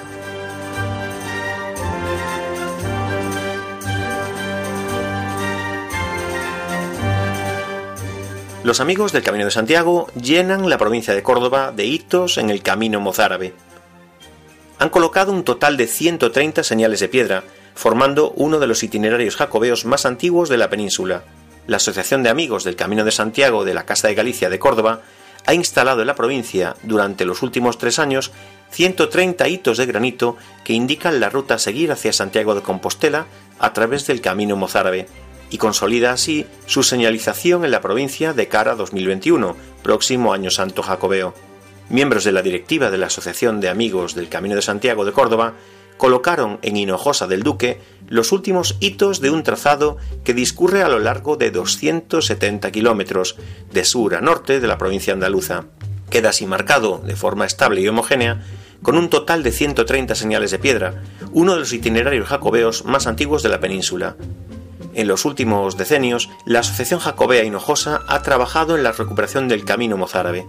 Los 8.65 8.79
amigos 8.79 9.11
del 9.11 9.25
Camino 9.25 9.45
de 9.45 9.51
Santiago 9.51 10.07
llenan 10.15 10.71
la 10.71 10.79
provincia 10.79 11.15
de 11.15 11.25
Córdoba 11.25 11.73
de 11.73 11.85
hitos 11.85 12.39
en 12.39 12.49
el 12.49 12.63
camino 12.63 13.01
mozárabe. 13.01 13.55
Han 14.79 14.89
colocado 14.89 15.33
un 15.33 15.43
total 15.43 15.77
de 15.77 15.89
130 15.89 16.63
señales 16.63 17.01
de 17.01 17.09
piedra, 17.09 17.43
formando 17.75 18.31
uno 18.37 18.61
de 18.61 18.69
los 18.69 18.85
itinerarios 18.85 19.35
jacobeos 19.35 19.85
más 19.85 20.07
antiguos 20.07 20.49
de 20.49 20.59
la 20.59 20.71
península. 20.71 21.25
La 21.67 21.79
Asociación 21.79 22.23
de 22.23 22.29
Amigos 22.29 22.63
del 22.63 22.77
Camino 22.77 23.05
de 23.05 23.11
Santiago 23.11 23.65
de 23.65 23.75
la 23.75 23.85
Casa 23.85 24.07
de 24.07 24.15
Galicia 24.15 24.49
de 24.49 24.61
Córdoba 24.61 25.01
ha 25.45 25.55
instalado 25.55 26.03
en 26.03 26.07
la 26.07 26.15
provincia 26.15 26.77
durante 26.85 27.25
los 27.25 27.43
últimos 27.43 27.79
tres 27.79 27.99
años 27.99 28.31
130 28.71 29.49
hitos 29.49 29.77
de 29.77 29.87
granito 29.87 30.37
que 30.63 30.73
indican 30.73 31.19
la 31.19 31.31
ruta 31.31 31.55
a 31.55 31.59
seguir 31.59 31.91
hacia 31.91 32.13
Santiago 32.13 32.55
de 32.55 32.63
Compostela 32.63 33.27
a 33.59 33.73
través 33.73 34.07
del 34.07 34.21
camino 34.21 34.55
mozárabe 34.55 35.09
y 35.53 35.59
consolida 35.59 36.13
así 36.13 36.47
su 36.67 36.83
señalización 36.83 37.65
en 37.65 37.71
la 37.71 37.83
provincia 37.83 38.33
de 38.33 38.49
cara 38.49 38.73
a 38.73 38.75
2021, 38.75 39.55
próximo 39.83 40.33
Año 40.33 40.51
Santo 40.51 40.83
Jacobeo. 40.83 41.35
Miembros 41.91 42.25
de 42.25 42.33
la 42.33 42.41
directiva 42.41 42.91
de 42.91 42.97
la 42.97 43.07
Asociación 43.07 43.61
de 43.61 43.69
Amigos 43.69 44.15
del 44.15 44.31
Camino 44.31 44.57
de 44.57 44.63
Santiago 44.63 45.05
de 45.05 45.13
Córdoba 45.13 45.53
colocaron 45.99 46.59
en 46.63 46.79
Hinojosa 46.79 47.27
del 47.27 47.43
Duque 47.43 47.81
los 48.09 48.33
últimos 48.33 48.77
hitos 48.81 49.21
de 49.21 49.31
un 49.31 49.43
trazado 49.43 49.99
que 50.25 50.33
discurre 50.33 50.83
a 50.83 50.89
lo 50.89 50.99
largo 50.99 51.37
de 51.37 51.51
270 51.51 52.73
kilómetros, 52.73 53.37
de 53.71 53.85
sur 53.85 54.15
a 54.15 54.23
norte 54.23 54.59
de 54.59 54.67
la 54.67 54.79
provincia 54.79 55.13
andaluza. 55.13 55.67
Queda 56.09 56.31
así 56.31 56.47
marcado, 56.47 56.99
de 57.05 57.15
forma 57.15 57.45
estable 57.45 57.83
y 57.83 57.89
homogénea, 57.89 58.43
con 58.83 58.97
un 58.97 59.11
total 59.11 59.43
de 59.43 59.53
130 59.53 60.15
señales 60.15 60.51
de 60.51 60.59
piedra, 60.59 61.03
uno 61.33 61.53
de 61.53 61.61
los 61.61 61.73
itinerarios 61.73 62.27
jacobeos 62.27 62.87
más 62.87 63.07
antiguos 63.07 63.43
de 63.43 63.51
la 63.51 63.61
península. 63.61 64.17
En 64.95 65.09
los 65.09 65.25
últimos 65.25 65.79
decenios, 65.79 66.29
la 66.45 66.61
Asociación 66.61 67.01
Jacobea 67.01 67.45
Hinojosa 67.45 68.03
ha 68.09 68.23
trabajado 68.23 68.77
en 68.77 68.83
la 68.83 68.93
recuperación 68.93 69.49
del 69.49 69.65
camino 69.65 69.97
mozárabe. 69.97 70.47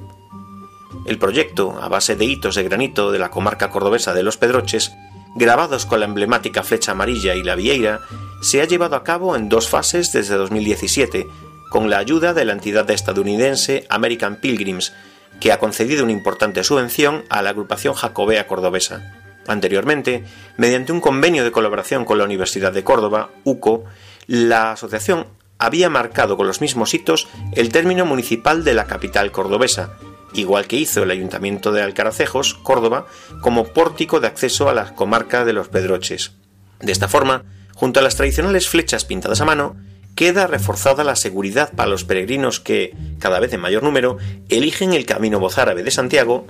El 1.06 1.17
proyecto, 1.17 1.77
a 1.82 1.88
base 1.88 2.15
de 2.15 2.25
hitos 2.25 2.56
de 2.56 2.63
granito 2.63 3.12
de 3.12 3.19
la 3.19 3.32
comarca 3.32 3.69
cordobesa 3.69 4.13
de 4.13 4.23
Los 4.23 4.38
Pedroches, 4.38 4.93
grabados 5.36 5.86
con 5.86 5.99
la 5.99 6.06
emblemática 6.06 6.63
flecha 6.63 6.91
amarilla 6.91 7.36
y 7.36 7.43
la 7.43 7.56
vieira, 7.56 8.01
se 8.41 8.62
ha 8.62 8.65
llevado 8.65 8.97
a 8.97 9.03
cabo 9.03 9.36
en 9.36 9.47
dos 9.47 9.69
fases 9.69 10.12
desde 10.12 10.36
2017, 10.36 11.27
con 11.69 11.89
la 11.89 11.97
ayuda 11.97 12.34
de 12.34 12.45
la 12.45 12.53
entidad 12.53 12.89
estadounidense 12.91 13.86
American 13.89 14.36
Pilgrims, 14.36 14.93
que 15.39 15.51
ha 15.51 15.60
concedido 15.60 16.03
una 16.03 16.12
importante 16.12 16.63
subvención 16.63 17.23
a 17.29 17.41
la 17.41 17.51
agrupación 17.51 17.93
jacobea 17.93 18.45
cordobesa. 18.45 19.13
Anteriormente, 19.47 20.23
mediante 20.58 20.91
un 20.91 21.01
convenio 21.01 21.43
de 21.43 21.51
colaboración 21.51 22.06
con 22.06 22.17
la 22.17 22.23
Universidad 22.23 22.71
de 22.71 22.84
Córdoba, 22.84 23.32
UCO, 23.43 23.86
la 24.27 24.71
asociación 24.71 25.27
había 25.57 25.89
marcado 25.89 26.36
con 26.38 26.47
los 26.47 26.62
mismos 26.62 26.93
hitos 26.93 27.27
el 27.53 27.69
término 27.69 28.05
municipal 28.05 28.63
de 28.63 28.73
la 28.73 28.86
capital 28.86 29.31
cordobesa, 29.31 29.97
igual 30.33 30.67
que 30.67 30.77
hizo 30.77 31.03
el 31.03 31.12
Ayuntamiento 31.12 31.71
de 31.71 31.81
Alcaracejos, 31.81 32.53
Córdoba, 32.53 33.07
como 33.41 33.65
pórtico 33.65 34.19
de 34.19 34.27
acceso 34.27 34.69
a 34.69 34.73
la 34.73 34.95
comarca 34.95 35.45
de 35.45 35.53
los 35.53 35.69
Pedroches. 35.69 36.33
De 36.79 36.91
esta 36.91 37.07
forma, 37.07 37.43
junto 37.75 37.99
a 37.99 38.03
las 38.03 38.15
tradicionales 38.15 38.67
flechas 38.67 39.05
pintadas 39.05 39.41
a 39.41 39.45
mano, 39.45 39.75
queda 40.15 40.47
reforzada 40.47 41.03
la 41.03 41.15
seguridad 41.15 41.71
para 41.73 41.89
los 41.89 42.03
peregrinos 42.03 42.59
que, 42.59 42.95
cada 43.19 43.39
vez 43.39 43.53
en 43.53 43.62
mayor 43.62 43.83
número, 43.83 44.17
eligen 44.49 44.93
el 44.93 45.05
camino 45.05 45.39
mozárabe 45.39 45.83
de 45.83 45.91
Santiago 45.91 46.45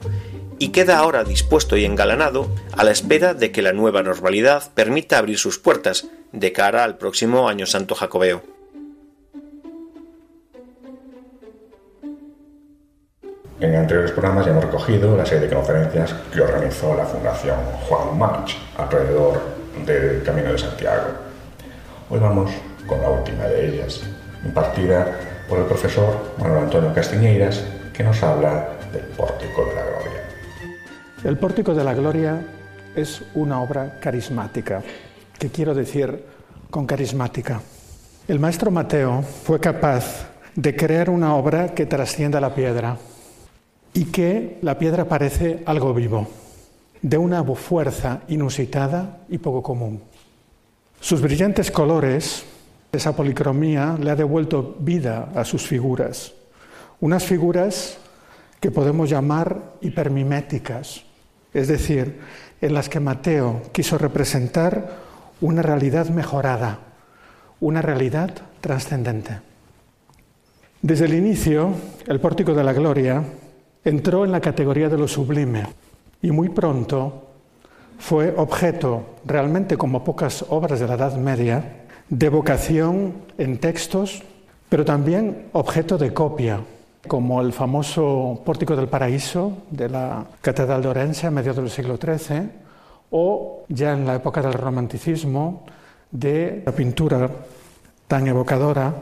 y 0.59 0.69
queda 0.69 0.97
ahora 0.97 1.23
dispuesto 1.23 1.77
y 1.77 1.85
engalanado 1.85 2.47
a 2.77 2.83
la 2.83 2.91
espera 2.91 3.33
de 3.33 3.51
que 3.51 3.61
la 3.61 3.73
nueva 3.73 4.03
normalidad 4.03 4.71
permita 4.73 5.17
abrir 5.17 5.37
sus 5.37 5.59
puertas 5.59 6.07
de 6.31 6.51
cara 6.51 6.83
al 6.83 6.97
próximo 6.97 7.47
Año 7.47 7.65
Santo 7.65 7.95
Jacobeo. 7.95 8.41
En 13.59 13.75
anteriores 13.75 14.11
programas 14.11 14.45
ya 14.45 14.51
hemos 14.51 14.65
recogido 14.65 15.15
la 15.15 15.25
serie 15.25 15.47
de 15.47 15.55
conferencias 15.55 16.13
que 16.33 16.41
organizó 16.41 16.95
la 16.95 17.05
Fundación 17.05 17.55
Juan 17.87 18.17
March 18.17 18.57
alrededor 18.77 19.41
del 19.85 20.21
Camino 20.23 20.51
de 20.51 20.57
Santiago. 20.57 21.07
Hoy 22.09 22.19
vamos 22.19 22.51
con 22.85 23.01
la 23.01 23.09
última 23.09 23.45
de 23.45 23.69
ellas, 23.69 24.01
impartida 24.43 25.17
por 25.47 25.59
el 25.59 25.65
profesor 25.65 26.33
Manuel 26.37 26.65
Antonio 26.65 26.93
Castiñeiras, 26.93 27.63
que 27.93 28.03
nos 28.03 28.21
habla 28.21 28.69
del 28.91 29.03
Pórtico 29.03 29.65
de 29.65 29.75
la 29.75 29.83
Gloria. 29.83 30.22
El 31.23 31.37
Pórtico 31.37 31.73
de 31.73 31.85
la 31.85 31.93
Gloria 31.93 32.45
es 32.97 33.23
una 33.33 33.61
obra 33.61 33.97
carismática. 34.01 34.83
¿Qué 35.39 35.47
quiero 35.47 35.73
decir 35.73 36.21
con 36.69 36.85
carismática? 36.85 37.61
El 38.27 38.41
maestro 38.41 38.71
Mateo 38.71 39.21
fue 39.21 39.57
capaz 39.57 40.27
de 40.53 40.75
crear 40.75 41.09
una 41.09 41.35
obra 41.35 41.73
que 41.73 41.85
trascienda 41.85 42.41
la 42.41 42.53
piedra 42.53 42.97
y 43.93 44.05
que 44.05 44.59
la 44.63 44.77
piedra 44.77 45.05
parece 45.05 45.63
algo 45.65 45.93
vivo, 45.93 46.27
de 47.01 47.17
una 47.17 47.41
fuerza 47.55 48.23
inusitada 48.27 49.19
y 49.29 49.37
poco 49.37 49.63
común. 49.63 50.01
Sus 50.99 51.21
brillantes 51.21 51.71
colores, 51.71 52.43
esa 52.91 53.15
policromía, 53.15 53.97
le 53.97 54.11
ha 54.11 54.15
devuelto 54.17 54.75
vida 54.77 55.29
a 55.35 55.45
sus 55.45 55.65
figuras, 55.65 56.33
unas 56.99 57.23
figuras 57.23 57.97
que 58.59 58.71
podemos 58.71 59.09
llamar 59.09 59.75
hipermiméticas, 59.79 61.05
es 61.53 61.67
decir, 61.67 62.19
en 62.61 62.73
las 62.73 62.89
que 62.89 62.99
Mateo 62.99 63.61
quiso 63.71 63.97
representar 63.97 64.97
una 65.41 65.61
realidad 65.61 66.09
mejorada, 66.09 66.79
una 67.59 67.81
realidad 67.81 68.31
trascendente. 68.61 69.39
Desde 70.81 71.05
el 71.05 71.13
inicio, 71.13 71.71
el 72.07 72.19
Pórtico 72.19 72.53
de 72.53 72.63
la 72.63 72.73
Gloria 72.73 73.23
entró 73.83 74.25
en 74.25 74.31
la 74.31 74.41
categoría 74.41 74.89
de 74.89 74.97
lo 74.97 75.07
sublime 75.07 75.65
y 76.21 76.31
muy 76.31 76.49
pronto 76.49 77.27
fue 77.99 78.33
objeto, 78.35 79.15
realmente 79.25 79.77
como 79.77 80.03
pocas 80.03 80.45
obras 80.49 80.79
de 80.79 80.87
la 80.87 80.95
Edad 80.95 81.15
Media, 81.17 81.83
de 82.09 82.29
vocación 82.29 83.13
en 83.37 83.59
textos, 83.59 84.23
pero 84.67 84.83
también 84.83 85.47
objeto 85.53 85.97
de 85.97 86.13
copia 86.13 86.61
como 87.07 87.41
el 87.41 87.51
famoso 87.51 88.41
Pórtico 88.45 88.75
del 88.75 88.87
Paraíso 88.87 89.63
de 89.69 89.89
la 89.89 90.25
Catedral 90.41 90.81
de 90.81 90.87
Orense 90.87 91.27
a 91.27 91.31
mediados 91.31 91.57
del 91.57 91.69
siglo 91.69 91.97
XIII, 91.97 92.49
o 93.11 93.65
ya 93.67 93.93
en 93.93 94.07
la 94.07 94.15
época 94.15 94.41
del 94.41 94.53
romanticismo 94.53 95.65
de 96.09 96.63
la 96.65 96.71
pintura 96.71 97.29
tan 98.07 98.27
evocadora 98.27 98.93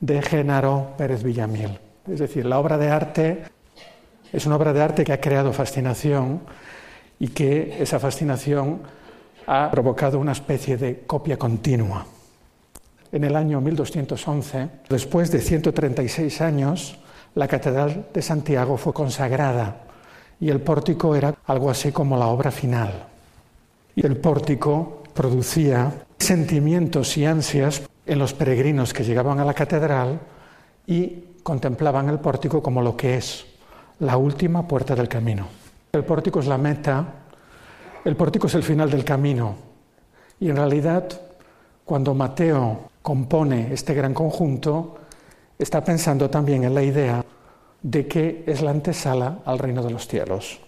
de 0.00 0.22
Genaro 0.22 0.94
Pérez 0.96 1.22
Villamil. 1.22 1.78
Es 2.10 2.18
decir, 2.18 2.46
la 2.46 2.58
obra 2.58 2.78
de 2.78 2.88
arte 2.88 3.42
es 4.32 4.46
una 4.46 4.56
obra 4.56 4.72
de 4.72 4.82
arte 4.82 5.04
que 5.04 5.12
ha 5.12 5.20
creado 5.20 5.52
fascinación 5.52 6.40
y 7.18 7.28
que 7.28 7.80
esa 7.80 8.00
fascinación 8.00 8.82
ha 9.46 9.70
provocado 9.70 10.18
una 10.18 10.32
especie 10.32 10.76
de 10.76 11.00
copia 11.06 11.36
continua. 11.36 12.06
En 13.12 13.24
el 13.24 13.36
año 13.36 13.60
1211, 13.60 14.68
después 14.88 15.30
de 15.30 15.40
136 15.40 16.40
años, 16.40 16.98
la 17.34 17.48
Catedral 17.48 18.06
de 18.12 18.22
Santiago 18.22 18.76
fue 18.76 18.92
consagrada 18.92 19.76
y 20.40 20.50
el 20.50 20.60
pórtico 20.60 21.14
era 21.14 21.34
algo 21.46 21.70
así 21.70 21.92
como 21.92 22.16
la 22.16 22.26
obra 22.26 22.50
final. 22.50 23.06
Y 23.94 24.06
el 24.06 24.16
pórtico 24.16 25.02
producía 25.14 25.92
sentimientos 26.18 27.16
y 27.16 27.26
ansias 27.26 27.82
en 28.06 28.18
los 28.18 28.34
peregrinos 28.34 28.92
que 28.92 29.04
llegaban 29.04 29.38
a 29.40 29.44
la 29.44 29.54
catedral 29.54 30.20
y 30.86 31.24
contemplaban 31.42 32.08
el 32.08 32.18
pórtico 32.18 32.62
como 32.62 32.82
lo 32.82 32.96
que 32.96 33.16
es, 33.16 33.44
la 34.00 34.16
última 34.16 34.66
puerta 34.66 34.94
del 34.94 35.08
camino. 35.08 35.46
El 35.92 36.04
pórtico 36.04 36.40
es 36.40 36.46
la 36.46 36.58
meta 36.58 37.22
el 38.04 38.16
pórtico 38.16 38.48
es 38.48 38.54
el 38.54 38.64
final 38.64 38.90
del 38.90 39.04
camino. 39.04 39.54
Y 40.40 40.50
en 40.50 40.56
realidad, 40.56 41.08
cuando 41.84 42.14
Mateo 42.14 42.90
compone 43.00 43.72
este 43.72 43.94
gran 43.94 44.12
conjunto, 44.12 44.96
está 45.62 45.84
pensando 45.84 46.28
también 46.28 46.64
en 46.64 46.74
la 46.74 46.82
idea 46.82 47.24
de 47.82 48.06
que 48.06 48.44
es 48.46 48.62
la 48.62 48.70
antesala 48.70 49.38
al 49.44 49.58
reino 49.58 49.82
de 49.82 49.90
los 49.90 50.06
cielos. 50.06 50.60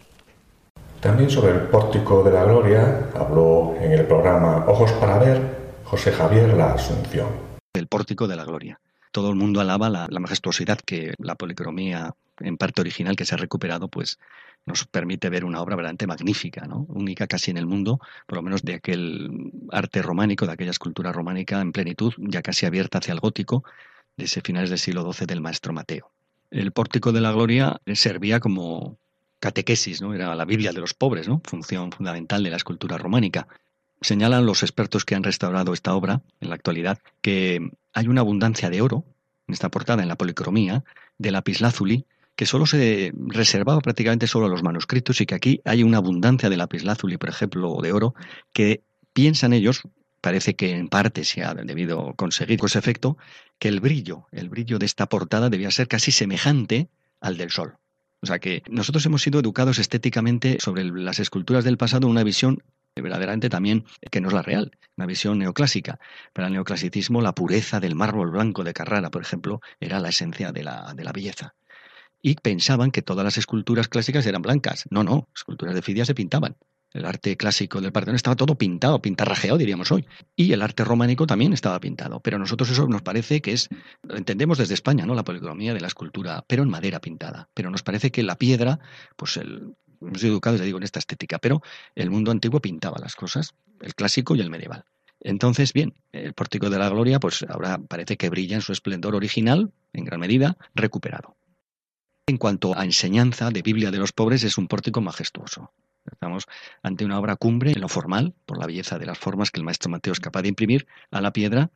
También 1.01 1.31
sobre 1.31 1.53
el 1.53 1.61
pórtico 1.69 2.23
de 2.23 2.33
la 2.33 2.45
gloria 2.45 3.11
habló 3.15 3.75
en 3.79 3.93
el 3.93 4.07
programa 4.07 4.65
Ojos 4.67 4.91
para 4.93 5.19
ver 5.19 5.65
José 5.85 6.13
Javier 6.13 6.55
La 6.55 6.73
Asunción. 6.73 7.29
El 7.75 7.89
pórtico 7.89 8.27
de 8.27 8.37
la 8.37 8.45
gloria. 8.45 8.81
Todo 9.13 9.29
el 9.29 9.37
mundo 9.37 9.61
alaba 9.61 9.91
la, 9.91 10.09
majestuosidad 10.19 10.79
que 10.79 11.15
la 11.19 11.35
policromía 11.35 12.15
en 12.41 12.57
parte 12.57 12.81
original 12.81 13.15
que 13.15 13.25
se 13.25 13.35
ha 13.35 13.39
recuperado, 13.39 13.89
pues 13.89 14.19
nos 14.67 14.87
permite 14.87 15.29
ver 15.29 15.45
una 15.45 15.61
obra 15.61 15.77
verdaderamente 15.77 16.07
magnífica, 16.07 16.67
¿no? 16.67 16.87
única 16.89 17.27
casi 17.27 17.51
en 17.51 17.59
el 17.59 17.67
mundo, 17.67 18.01
por 18.27 18.37
lo 18.37 18.43
menos 18.43 18.63
de 18.63 18.75
aquel 18.75 19.53
arte 19.71 20.03
románico, 20.03 20.47
de 20.47 20.53
aquella 20.53 20.71
escultura 20.71 21.13
románica 21.13 21.61
en 21.61 21.71
plenitud, 21.71 22.13
ya 22.17 22.43
casi 22.43 22.67
abierta 22.67 22.99
hacia 22.99 23.13
el 23.13 23.21
gótico, 23.21 23.63
de 24.16 24.24
ese 24.24 24.40
finales 24.40 24.70
del 24.70 24.79
siglo 24.79 25.11
XII 25.12 25.27
del 25.27 25.40
maestro 25.40 25.72
Mateo. 25.72 26.11
El 26.50 26.72
pórtico 26.72 27.12
de 27.12 27.20
la 27.20 27.33
gloria 27.33 27.81
servía 27.94 28.40
como 28.40 28.98
catequesis, 29.40 30.00
¿no? 30.00 30.14
era 30.14 30.35
la 30.35 30.44
Biblia 30.44 30.72
de 30.72 30.81
los 30.81 30.94
pobres, 30.94 31.29
¿no? 31.29 31.40
función 31.44 31.92
fundamental 31.92 32.42
de 32.42 32.50
la 32.50 32.57
escultura 32.57 32.96
románica. 32.96 33.46
Señalan 34.00 34.46
los 34.46 34.62
expertos 34.62 35.05
que 35.05 35.14
han 35.14 35.22
restaurado 35.22 35.72
esta 35.72 35.94
obra 35.94 36.22
en 36.40 36.48
la 36.48 36.55
actualidad 36.55 36.98
que 37.20 37.70
hay 37.92 38.09
una 38.09 38.20
abundancia 38.20 38.70
de 38.70 38.81
oro 38.81 39.05
en 39.46 39.55
esta 39.55 39.70
portada, 39.70 40.03
en 40.03 40.09
la 40.09 40.16
policromía, 40.16 40.85
de 41.18 41.31
lapislázuli, 41.31 42.07
que 42.37 42.46
solo 42.46 42.66
se 42.66 43.12
reservaba 43.14 43.81
prácticamente 43.81 44.27
solo 44.27 44.46
a 44.46 44.48
los 44.48 44.62
manuscritos 44.62 45.20
y 45.20 45.27
que 45.27 45.35
aquí 45.35 45.61
hay 45.64 45.83
una 45.83 45.98
abundancia 45.98 46.48
de 46.48 46.57
lapislázuli, 46.57 47.16
por 47.16 47.29
ejemplo, 47.29 47.70
o 47.70 47.83
de 47.83 47.92
oro, 47.92 48.14
que 48.53 48.83
piensan 49.12 49.53
ellos, 49.53 49.83
parece 50.20 50.55
que 50.57 50.70
en 50.70 50.88
parte 50.88 51.24
se 51.24 51.44
ha 51.44 51.55
debido 51.55 52.14
conseguir 52.14 52.59
con 52.59 52.66
ese 52.66 52.79
efecto, 52.79 53.16
que 53.59 53.69
el 53.69 53.81
brillo, 53.81 54.27
el 54.33 54.49
brillo 54.49 54.79
de 54.79 54.87
esta 54.87 55.09
portada 55.09 55.51
debía 55.51 55.71
ser 55.71 55.88
casi 55.88 56.12
semejante 56.12 56.88
al 57.21 57.37
del 57.37 57.51
sol. 57.51 57.77
O 58.21 58.27
sea 58.27 58.38
que 58.38 58.62
nosotros 58.69 59.05
hemos 59.07 59.23
sido 59.23 59.40
educados 59.40 59.79
estéticamente 59.79 60.59
sobre 60.61 60.85
las 60.85 61.19
esculturas 61.19 61.64
del 61.64 61.77
pasado 61.77 62.09
una 62.09 62.25
visión 62.25 62.62
verdaderamente 62.97 63.49
también 63.49 63.85
que 64.11 64.21
no 64.21 64.29
es 64.29 64.35
la 64.35 64.43
real, 64.43 64.71
una 64.97 65.07
visión 65.07 65.38
neoclásica. 65.38 65.99
Para 66.33 66.47
el 66.47 66.55
neoclasicismo 66.55 67.21
la 67.21 67.35
pureza 67.35 67.81
del 67.81 67.97
mármol 67.97 68.31
blanco 68.31 68.62
de 68.62 68.73
Carrara, 68.73 69.11
por 69.11 69.23
ejemplo, 69.23 69.61
era 69.81 69.99
la 69.99 70.11
esencia 70.11 70.53
de 70.53 70.62
la, 70.62 70.95
de 70.95 71.05
la 71.05 71.12
belleza 71.12 71.55
y 72.27 72.37
pensaban 72.37 72.90
que 72.90 73.03
todas 73.03 73.23
las 73.23 73.37
esculturas 73.37 73.88
clásicas 73.88 74.25
eran 74.25 74.40
blancas. 74.40 74.87
No, 74.88 75.05
no, 75.05 75.29
esculturas 75.37 75.75
de 75.75 75.83
Fidia 75.83 76.07
se 76.07 76.14
pintaban. 76.14 76.57
El 76.95 77.07
arte 77.07 77.37
clásico 77.37 77.81
del 77.81 77.91
Partenón 77.91 78.15
estaba 78.15 78.37
todo 78.37 78.55
pintado, 78.55 79.03
pintarrajeado, 79.03 79.59
diríamos 79.59 79.91
hoy. 79.91 80.07
Y 80.37 80.53
el 80.53 80.63
arte 80.63 80.85
románico 80.85 81.27
también 81.27 81.53
estaba 81.53 81.81
pintado. 81.81 82.21
Pero 82.21 82.39
nosotros 82.39 82.71
eso 82.71 82.87
nos 82.87 83.03
parece 83.03 83.43
que 83.43 83.53
es, 83.53 83.69
lo 84.05 84.17
entendemos 84.17 84.59
desde 84.59 84.75
España, 84.75 85.05
¿no? 85.05 85.17
La 85.17 85.25
policromía 85.25 85.75
de 85.75 85.81
la 85.81 85.89
escultura, 85.89 86.45
pero 86.47 86.63
en 86.63 86.71
madera 86.71 87.01
pintada. 87.01 87.49
Pero 87.53 87.69
nos 87.71 87.83
parece 87.83 88.13
que 88.13 88.23
la 88.23 88.39
piedra, 88.39 88.79
pues 89.17 89.37
el, 89.39 89.75
hemos 90.01 90.21
sido 90.21 90.35
educados, 90.35 90.61
ya 90.61 90.67
digo, 90.67 90.79
en 90.79 90.85
esta 90.85 91.01
estética, 91.01 91.41
pero 91.41 91.63
el 91.97 92.11
mundo 92.11 92.31
antiguo 92.31 92.61
pintaba 92.61 92.99
las 93.01 93.17
cosas, 93.17 93.55
el 93.81 93.97
clásico 93.97 94.37
y 94.37 94.41
el 94.41 94.51
medieval. 94.51 94.85
Entonces, 95.19 95.73
bien, 95.73 95.95
el 96.13 96.33
pórtico 96.33 96.71
de 96.71 96.79
la 96.79 96.89
gloria, 96.91 97.19
pues 97.19 97.45
ahora 97.49 97.79
parece 97.79 98.17
que 98.17 98.31
brilla 98.31 98.55
en 98.55 98.63
su 98.63 98.73
esplendor 98.73 99.17
original, 99.17 99.73
en 99.93 100.05
gran 100.05 100.21
medida, 100.21 100.57
recuperado. 100.77 101.37
En 102.29 102.37
cuanto 102.37 102.79
a 102.79 102.85
enseñanza 102.85 103.51
de 103.51 103.63
Biblia 103.63 103.91
de 103.91 103.99
los 103.99 104.13
pobres, 104.13 104.45
es 104.45 104.59
un 104.59 104.69
pórtico 104.69 105.01
majestuoso. 105.01 105.73
Estamos 106.11 106.47
ante 106.83 107.05
una 107.05 107.19
obra 107.19 107.37
cumbre 107.37 107.73
en 107.73 107.81
lo 107.81 107.88
formal, 107.88 108.35
por 108.47 108.59
la 108.59 108.67
belleza 108.67 108.99
de 108.99 109.07
las 109.07 109.19
formas 109.19 109.51
que 109.51 109.61
el 109.61 109.64
maestro 109.64 109.90
Mateo 109.90 110.12
es 110.12 110.21
capaz 110.21 110.43
de 110.43 110.49
imprimir 110.49 110.87
a 111.11 111.21
la 111.21 111.33
piedra. 111.33 111.71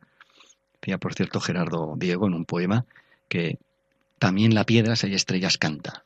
Decía, 0.81 0.97
por 0.97 1.13
cierto, 1.13 1.39
Gerardo 1.39 1.95
Diego 1.97 2.27
en 2.27 2.33
un 2.33 2.45
poema 2.45 2.85
que 3.27 3.59
también 4.17 4.53
la 4.53 4.65
piedra, 4.65 4.95
si 4.95 5.07
hay 5.07 5.15
estrellas, 5.15 5.57
canta, 5.57 6.03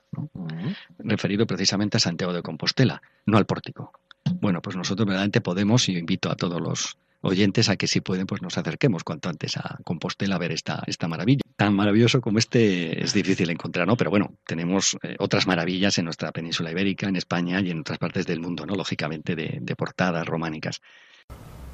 referido 0.99 1.47
precisamente 1.47 1.97
a 1.97 1.99
Santiago 1.99 2.33
de 2.33 2.43
Compostela, 2.43 3.01
no 3.25 3.38
al 3.38 3.45
pórtico. 3.45 3.91
Bueno, 4.36 4.62
pues 4.62 4.75
nosotros 4.75 5.05
verdaderamente 5.05 5.41
podemos, 5.41 5.89
y 5.89 5.97
invito 5.97 6.31
a 6.31 6.36
todos 6.36 6.62
los 6.62 6.97
oyentes 7.23 7.69
a 7.69 7.77
que 7.77 7.88
si 7.88 8.01
pueden 8.01 8.27
pues 8.27 8.41
nos 8.41 8.57
acerquemos 8.57 9.03
cuanto 9.03 9.29
antes 9.29 9.57
a 9.57 9.77
Compostela 9.83 10.36
a 10.36 10.38
ver 10.39 10.51
esta, 10.51 10.83
esta 10.86 11.07
maravilla. 11.07 11.41
Tan 11.55 11.73
maravilloso 11.73 12.21
como 12.21 12.39
este 12.39 13.03
es 13.03 13.13
difícil 13.13 13.49
encontrar, 13.49 13.88
¿no? 13.88 13.95
Pero 13.95 14.09
bueno, 14.09 14.33
tenemos 14.45 14.97
eh, 15.01 15.15
otras 15.19 15.47
maravillas 15.47 15.97
en 15.97 16.05
nuestra 16.05 16.31
península 16.31 16.71
ibérica, 16.71 17.07
en 17.07 17.15
España 17.15 17.62
y 17.62 17.71
en 17.71 17.79
otras 17.79 17.97
partes 17.97 18.25
del 18.27 18.39
mundo, 18.39 18.65
¿no? 18.65 18.75
Lógicamente 18.75 19.36
de, 19.36 19.75
portadas 19.75 20.27
románicas. 20.27 20.81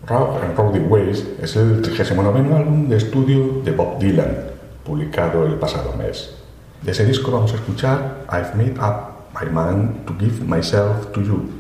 Rock 0.08 0.42
and 0.44 0.56
Roading 0.56 0.90
Ways 0.90 1.26
es 1.42 1.56
el 1.58 1.82
39 1.82 2.56
álbum 2.56 2.88
de 2.88 2.98
estudio 2.98 3.62
de 3.64 3.72
Bob 3.72 4.00
Dylan, 4.00 4.38
publicado 4.86 5.46
el 5.46 5.56
pasado 5.56 5.96
mes. 5.98 6.36
De 6.82 6.92
ese 6.92 7.06
disco 7.06 7.32
vamos 7.32 7.52
a 7.52 7.56
escuchar 7.56 8.26
I've 8.32 8.56
Made 8.56 8.80
Up 8.80 9.20
My 9.34 9.50
Mind 9.50 10.06
to 10.06 10.16
Give 10.18 10.44
Myself 10.46 11.12
to 11.14 11.22
You, 11.22 11.59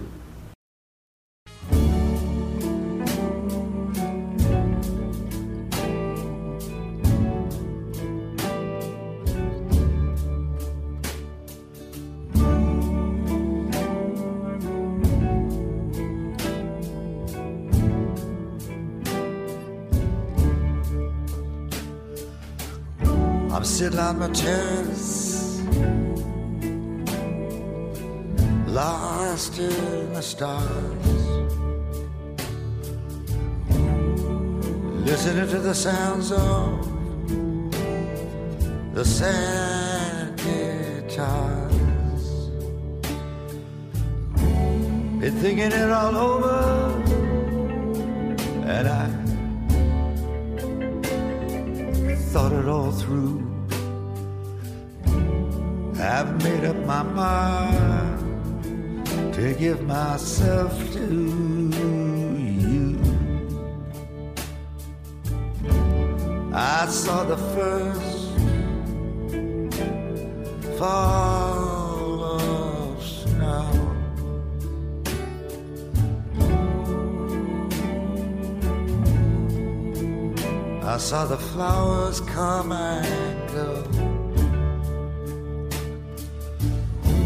my 24.20 24.28
terrace, 24.32 25.62
lost 28.68 29.58
in 29.60 30.14
the 30.14 30.22
stars, 30.22 31.26
listening 35.08 35.48
to 35.48 35.60
the 35.60 35.74
sounds 35.74 36.34
of 36.34 36.86
the 38.94 39.06
sad 39.06 40.36
guitars. 40.36 41.70
Been 45.22 45.36
thinking 45.40 45.72
it 45.72 45.92
all 45.92 46.18
over, 46.18 46.60
and 48.68 48.86
I 48.86 49.08
thought 52.34 52.52
it 52.52 52.68
all 52.68 52.92
through. 52.92 53.49
I've 56.02 56.42
made 56.42 56.64
up 56.64 56.78
my 56.86 57.04
mind 57.04 58.16
to 59.34 59.54
give 59.54 59.82
myself 59.84 60.72
to 60.94 61.70
you. 62.56 62.98
I 66.54 66.86
saw 66.88 67.26
the 67.26 67.36
first 67.36 68.30
fall 70.78 72.24
of 72.24 73.04
snow. 73.04 73.70
I 80.82 80.98
saw 80.98 81.26
the 81.26 81.38
flowers 81.38 82.22
come 82.22 82.72
and 82.72 83.50
go. 83.52 83.99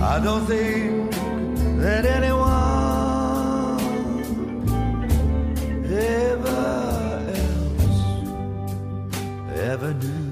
I 0.05 0.19
don't 0.19 0.45
think 0.45 1.11
that 1.81 2.05
anyone 2.05 3.79
ever 5.89 7.33
else 7.47 8.01
ever 9.71 9.93
knew. 9.93 10.23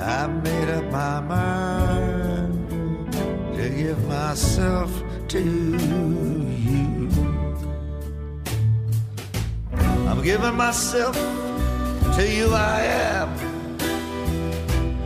I 0.00 0.26
made 0.28 0.68
up 0.70 0.84
my 0.84 1.20
mind 1.20 3.12
to 3.56 3.68
give 3.70 4.06
myself 4.06 4.90
to 5.28 5.40
you. 5.40 7.10
I'm 10.08 10.22
giving 10.22 10.54
myself 10.54 11.16
to 12.16 12.22
you, 12.24 12.54
I 12.54 12.82
am. 13.14 13.28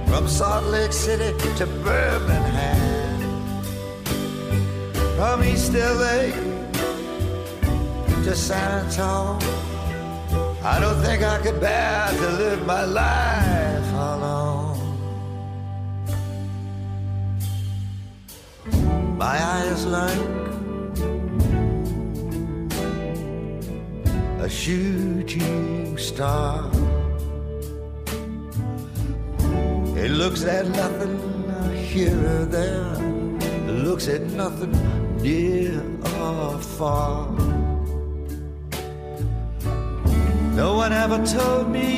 From 0.06 0.28
Salt 0.28 0.64
Lake 0.66 0.92
City 0.92 1.32
to 1.56 1.66
Birmingham 1.82 2.73
from 5.24 5.42
East 5.42 5.72
LA 5.72 6.20
to 8.24 8.32
San 8.36 8.84
Antonio. 8.84 9.38
I 10.62 10.78
don't 10.82 11.00
think 11.02 11.22
I 11.22 11.38
could 11.44 11.58
bear 11.62 12.08
to 12.22 12.28
live 12.42 12.66
my 12.66 12.84
life 12.84 13.90
alone. 14.10 14.76
My 19.16 19.36
eyes 19.54 19.86
like 19.86 20.24
a 24.46 24.48
shooting 24.48 25.96
star. 25.96 26.70
It 30.04 30.10
looks 30.20 30.44
at 30.44 30.66
nothing 30.82 31.16
here 31.92 32.20
or 32.34 32.44
there, 32.44 32.96
it 33.70 33.76
looks 33.86 34.06
at 34.08 34.20
nothing 34.42 35.03
near 35.24 35.82
or 36.20 36.58
far. 36.58 37.32
No 40.54 40.76
one 40.76 40.92
ever 40.92 41.18
told 41.24 41.70
me 41.70 41.88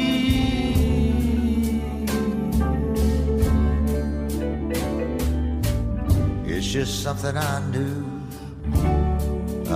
it's 6.47 6.67
just 6.67 7.03
something 7.03 7.37
I 7.37 7.57
knew. 7.73 7.97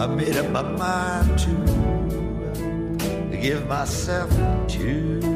I 0.00 0.06
made 0.06 0.36
up 0.36 0.48
my 0.50 0.62
mind 0.62 1.38
to, 1.44 1.54
to 3.32 3.36
give 3.36 3.66
myself 3.66 4.30
to 4.76 5.29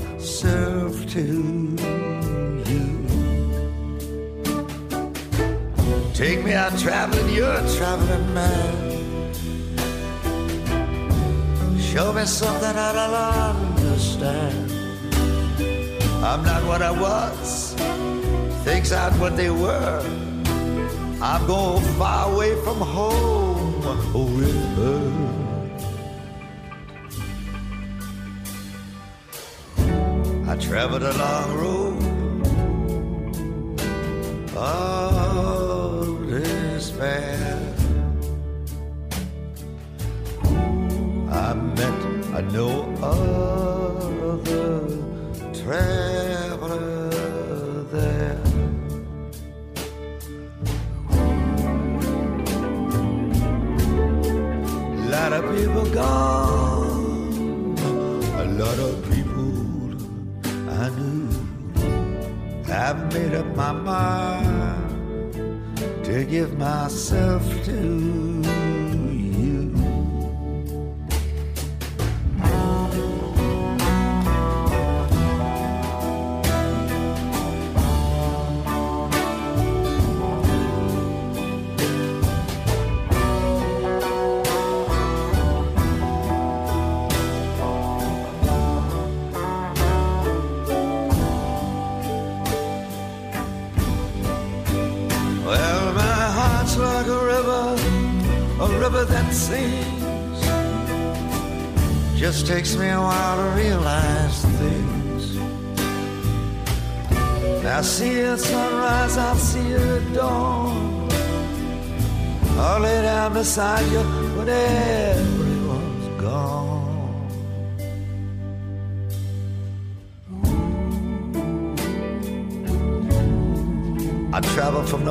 myself 0.00 1.06
to 1.12 1.22
you. 2.66 2.88
Take 6.14 6.44
me 6.44 6.52
out 6.52 6.76
traveling, 6.78 7.34
you're 7.34 7.50
a 7.50 7.76
traveling 7.76 8.34
man. 8.34 8.74
Show 11.80 12.12
me 12.12 12.24
something 12.24 12.76
I 12.76 12.92
don't 12.92 13.14
understand. 13.76 14.72
I'm 16.24 16.42
not 16.44 16.64
what 16.64 16.82
I 16.82 16.90
was, 16.90 17.74
things 18.64 18.92
aren't 18.92 19.18
what 19.20 19.36
they 19.36 19.50
were. 19.50 20.02
I'm 21.20 21.46
going 21.46 21.84
far 21.98 22.32
away 22.32 22.54
from 22.62 22.78
home 22.78 23.48
her. 24.78 25.47
Traveled 30.78 31.02
a 31.02 31.12
long 31.12 31.50
road 31.58 31.98
of 34.56 36.30
despair. 36.30 37.74
I 41.32 41.54
met 41.54 42.00
a 42.38 42.42
no 42.52 42.68
other 43.02 43.47
myself 66.58 67.44
to 67.64 67.97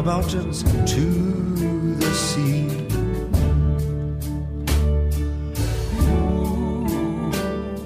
mountains 0.07 0.63
to 0.85 1.03
the 1.99 2.11
sea. 2.13 2.65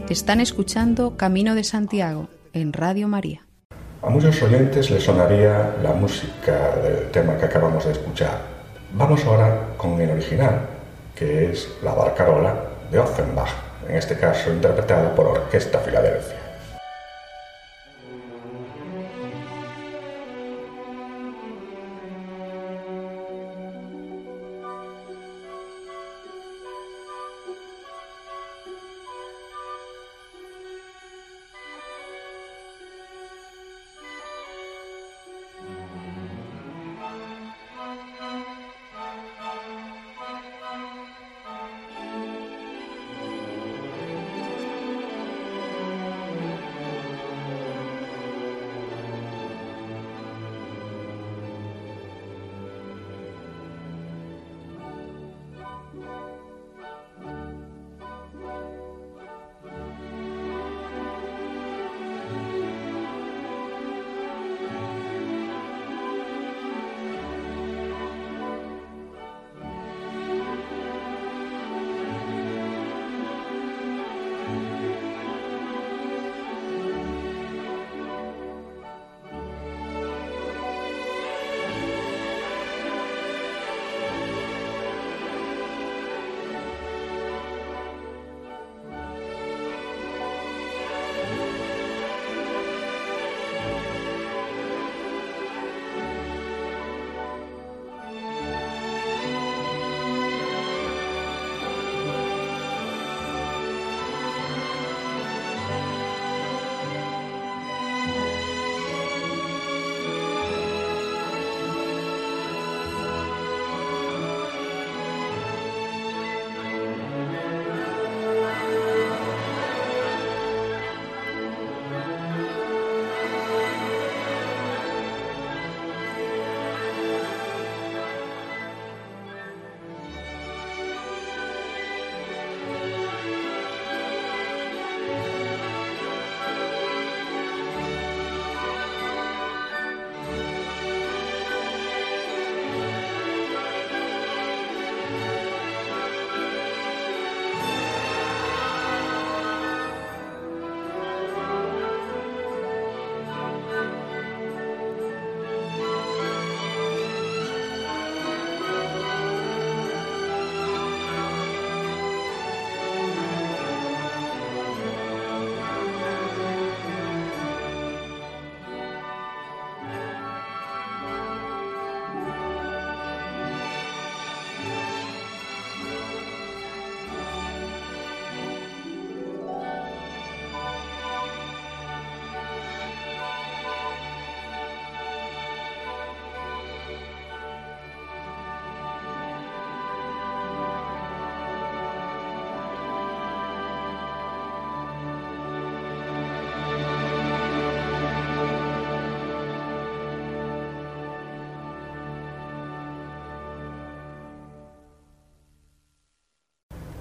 Están 0.07 0.39
escuchando 0.39 1.17
Camino 1.17 1.55
de 1.55 1.63
Santiago 1.63 2.27
en 2.53 2.73
Radio 2.73 3.07
María. 3.07 3.41
A 4.03 4.09
muchos 4.09 4.39
oyentes 4.43 4.91
les 4.91 5.03
sonaría 5.03 5.75
la 5.81 5.93
música 5.93 6.75
del 6.75 7.09
tema 7.09 7.37
que 7.37 7.45
acabamos 7.45 7.85
de 7.85 7.93
escuchar. 7.93 8.37
Vamos 8.93 9.25
ahora 9.25 9.69
con 9.77 9.99
el 9.99 10.11
original, 10.11 10.67
que 11.15 11.51
es 11.51 11.69
La 11.81 11.95
Barcarola 11.95 12.53
de 12.91 12.99
Offenbach, 12.99 13.49
en 13.89 13.95
este 13.95 14.15
caso 14.15 14.53
interpretada 14.53 15.15
por 15.15 15.25
Orquesta 15.25 15.79
Filadelfia. 15.79 16.40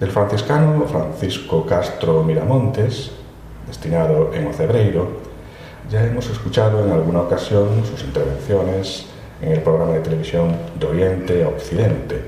Del 0.01 0.09
franciscano 0.09 0.83
Francisco 0.87 1.63
Castro 1.63 2.23
Miramontes, 2.23 3.11
destinado 3.67 4.33
en 4.33 4.47
Ocebreiro, 4.47 5.07
ya 5.91 6.03
hemos 6.03 6.27
escuchado 6.27 6.83
en 6.83 6.91
alguna 6.91 7.21
ocasión 7.21 7.85
sus 7.85 8.03
intervenciones 8.03 9.05
en 9.43 9.51
el 9.51 9.61
programa 9.61 9.93
de 9.93 9.99
televisión 9.99 10.55
de 10.79 10.87
Oriente 10.87 11.43
a 11.43 11.49
Occidente. 11.49 12.19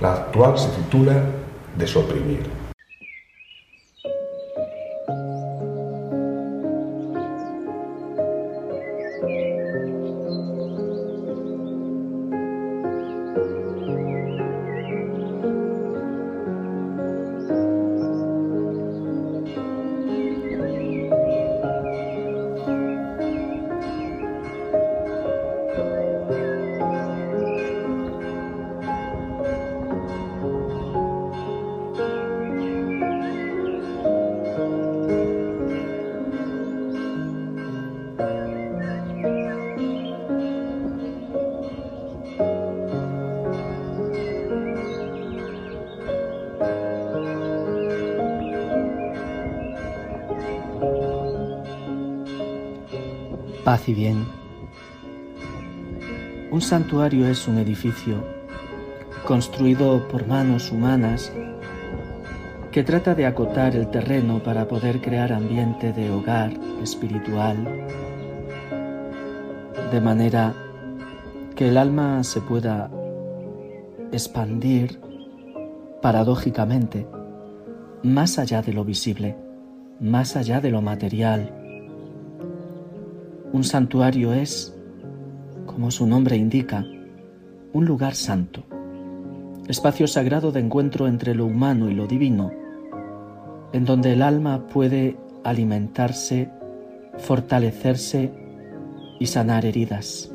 La 0.00 0.12
actual 0.14 0.58
se 0.58 0.70
titula 0.70 1.22
Desoprimir. 1.76 2.51
Y 53.86 53.94
bien. 53.94 54.26
Un 56.50 56.60
santuario 56.60 57.26
es 57.26 57.48
un 57.48 57.58
edificio 57.58 58.22
construido 59.26 60.06
por 60.08 60.26
manos 60.26 60.70
humanas 60.70 61.32
que 62.70 62.84
trata 62.84 63.14
de 63.14 63.26
acotar 63.26 63.74
el 63.74 63.88
terreno 63.88 64.42
para 64.42 64.68
poder 64.68 65.00
crear 65.00 65.32
ambiente 65.32 65.92
de 65.92 66.10
hogar 66.10 66.52
espiritual, 66.82 67.56
de 69.90 70.00
manera 70.00 70.54
que 71.56 71.68
el 71.68 71.76
alma 71.76 72.22
se 72.24 72.40
pueda 72.40 72.90
expandir 74.12 75.00
paradójicamente 76.00 77.06
más 78.02 78.38
allá 78.38 78.62
de 78.62 78.72
lo 78.72 78.84
visible, 78.84 79.36
más 80.00 80.36
allá 80.36 80.60
de 80.60 80.70
lo 80.70 80.82
material, 80.82 81.61
un 83.52 83.64
santuario 83.64 84.32
es, 84.32 84.74
como 85.66 85.90
su 85.90 86.06
nombre 86.06 86.36
indica, 86.36 86.84
un 87.72 87.84
lugar 87.84 88.14
santo, 88.14 88.64
espacio 89.68 90.06
sagrado 90.06 90.52
de 90.52 90.60
encuentro 90.60 91.06
entre 91.06 91.34
lo 91.34 91.46
humano 91.46 91.90
y 91.90 91.94
lo 91.94 92.06
divino, 92.06 92.50
en 93.72 93.84
donde 93.84 94.12
el 94.12 94.22
alma 94.22 94.66
puede 94.66 95.16
alimentarse, 95.44 96.50
fortalecerse 97.18 98.32
y 99.20 99.26
sanar 99.26 99.66
heridas. 99.66 100.32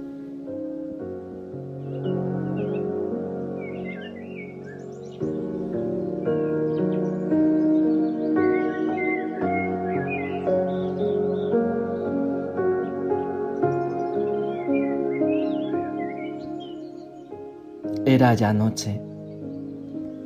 Ya 18.33 18.53
noche. 18.53 18.99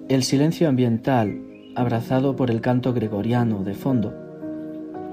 El 0.10 0.24
silencio 0.24 0.68
ambiental, 0.68 1.42
abrazado 1.76 2.36
por 2.36 2.50
el 2.50 2.62
canto 2.62 2.94
gregoriano 2.94 3.64
de 3.64 3.74
fondo, 3.74 4.14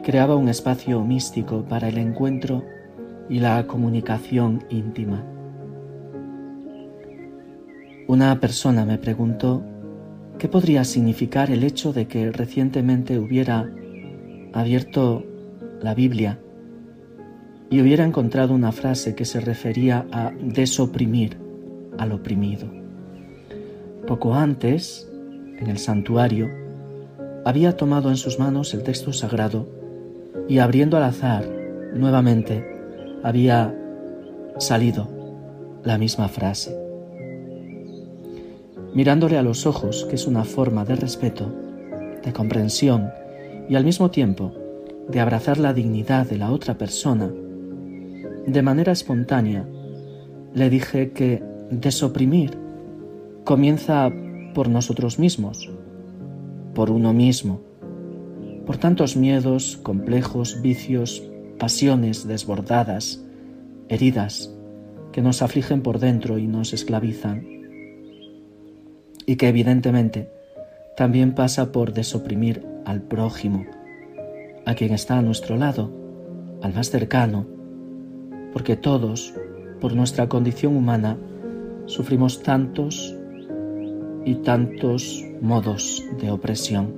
creaba 0.02 0.36
un 0.36 0.48
espacio 0.48 1.04
místico 1.04 1.64
para 1.64 1.88
el 1.88 1.98
encuentro 1.98 2.64
y 3.28 3.40
la 3.40 3.66
comunicación 3.66 4.64
íntima. 4.70 5.24
Una 8.06 8.40
persona 8.40 8.86
me 8.86 8.98
preguntó 8.98 9.62
qué 10.38 10.48
podría 10.48 10.84
significar 10.84 11.50
el 11.50 11.64
hecho 11.64 11.92
de 11.92 12.06
que 12.06 12.32
recientemente 12.32 13.18
hubiera 13.18 13.70
abierto 14.52 15.24
la 15.82 15.94
Biblia 15.94 16.38
y 17.70 17.82
hubiera 17.82 18.04
encontrado 18.04 18.54
una 18.54 18.72
frase 18.72 19.14
que 19.14 19.26
se 19.26 19.40
refería 19.40 20.06
a 20.10 20.32
desoprimir 20.40 21.47
al 21.98 22.12
oprimido. 22.12 22.66
Poco 24.06 24.34
antes, 24.34 25.06
en 25.58 25.68
el 25.68 25.78
santuario, 25.78 26.48
había 27.44 27.76
tomado 27.76 28.10
en 28.10 28.16
sus 28.16 28.38
manos 28.38 28.72
el 28.74 28.82
texto 28.82 29.12
sagrado 29.12 29.66
y 30.48 30.58
abriendo 30.58 30.96
al 30.96 31.02
azar, 31.04 31.44
nuevamente, 31.94 32.64
había 33.22 33.74
salido 34.58 35.08
la 35.84 35.98
misma 35.98 36.28
frase. 36.28 36.76
Mirándole 38.94 39.36
a 39.36 39.42
los 39.42 39.66
ojos, 39.66 40.06
que 40.08 40.16
es 40.16 40.26
una 40.26 40.44
forma 40.44 40.84
de 40.84 40.96
respeto, 40.96 41.52
de 42.24 42.32
comprensión 42.32 43.10
y 43.68 43.74
al 43.74 43.84
mismo 43.84 44.10
tiempo 44.10 44.52
de 45.08 45.20
abrazar 45.20 45.58
la 45.58 45.72
dignidad 45.72 46.26
de 46.26 46.38
la 46.38 46.50
otra 46.50 46.76
persona, 46.76 47.30
de 48.46 48.62
manera 48.62 48.92
espontánea, 48.92 49.66
le 50.54 50.70
dije 50.70 51.10
que 51.10 51.42
desoprimir 51.70 52.56
comienza 53.44 54.10
por 54.54 54.68
nosotros 54.68 55.18
mismos, 55.18 55.70
por 56.74 56.90
uno 56.90 57.12
mismo, 57.12 57.60
por 58.66 58.76
tantos 58.76 59.16
miedos, 59.16 59.78
complejos, 59.82 60.60
vicios, 60.62 61.22
pasiones 61.58 62.26
desbordadas, 62.28 63.24
heridas 63.88 64.54
que 65.12 65.22
nos 65.22 65.42
afligen 65.42 65.82
por 65.82 65.98
dentro 65.98 66.38
y 66.38 66.46
nos 66.46 66.72
esclavizan, 66.72 67.46
y 69.26 69.36
que 69.36 69.48
evidentemente 69.48 70.30
también 70.96 71.34
pasa 71.34 71.72
por 71.72 71.92
desoprimir 71.92 72.64
al 72.84 73.02
prójimo, 73.02 73.64
a 74.66 74.74
quien 74.74 74.92
está 74.92 75.18
a 75.18 75.22
nuestro 75.22 75.56
lado, 75.56 75.90
al 76.62 76.74
más 76.74 76.90
cercano, 76.90 77.46
porque 78.52 78.76
todos, 78.76 79.34
por 79.80 79.94
nuestra 79.94 80.28
condición 80.28 80.76
humana, 80.76 81.16
sufrimos 81.88 82.42
tantos 82.42 83.16
y 84.24 84.36
tantos 84.36 85.24
modos 85.40 86.04
de 86.20 86.30
opresión. 86.30 86.94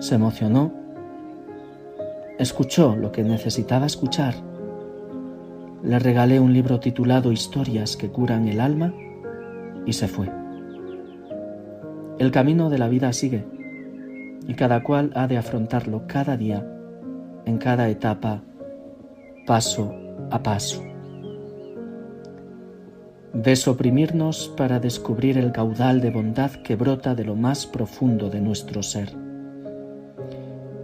Se 0.00 0.16
emocionó, 0.16 0.72
escuchó 2.38 2.96
lo 2.96 3.12
que 3.12 3.22
necesitaba 3.22 3.86
escuchar, 3.86 4.34
le 5.82 5.98
regalé 5.98 6.40
un 6.40 6.52
libro 6.52 6.80
titulado 6.80 7.30
Historias 7.30 7.96
que 7.96 8.10
curan 8.10 8.48
el 8.48 8.60
alma 8.60 8.92
y 9.86 9.92
se 9.92 10.08
fue. 10.08 10.28
El 12.18 12.30
camino 12.32 12.68
de 12.68 12.78
la 12.78 12.88
vida 12.88 13.12
sigue 13.12 13.44
y 14.48 14.54
cada 14.54 14.82
cual 14.82 15.12
ha 15.14 15.28
de 15.28 15.38
afrontarlo 15.38 16.02
cada 16.08 16.36
día, 16.36 16.66
en 17.44 17.58
cada 17.58 17.88
etapa, 17.88 18.42
paso 19.46 19.94
a 20.30 20.42
paso 20.42 20.93
desoprimirnos 23.34 24.48
para 24.56 24.78
descubrir 24.78 25.38
el 25.38 25.50
caudal 25.50 26.00
de 26.00 26.10
bondad 26.10 26.52
que 26.52 26.76
brota 26.76 27.16
de 27.16 27.24
lo 27.24 27.34
más 27.34 27.66
profundo 27.66 28.30
de 28.30 28.40
nuestro 28.40 28.82
ser. 28.84 29.12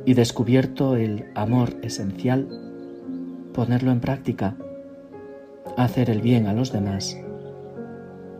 Y 0.04 0.14
descubierto 0.14 0.96
el 0.96 1.26
amor 1.36 1.76
esencial, 1.82 2.48
ponerlo 3.54 3.92
en 3.92 4.00
práctica, 4.00 4.56
hacer 5.76 6.10
el 6.10 6.20
bien 6.20 6.48
a 6.48 6.52
los 6.52 6.72
demás, 6.72 7.16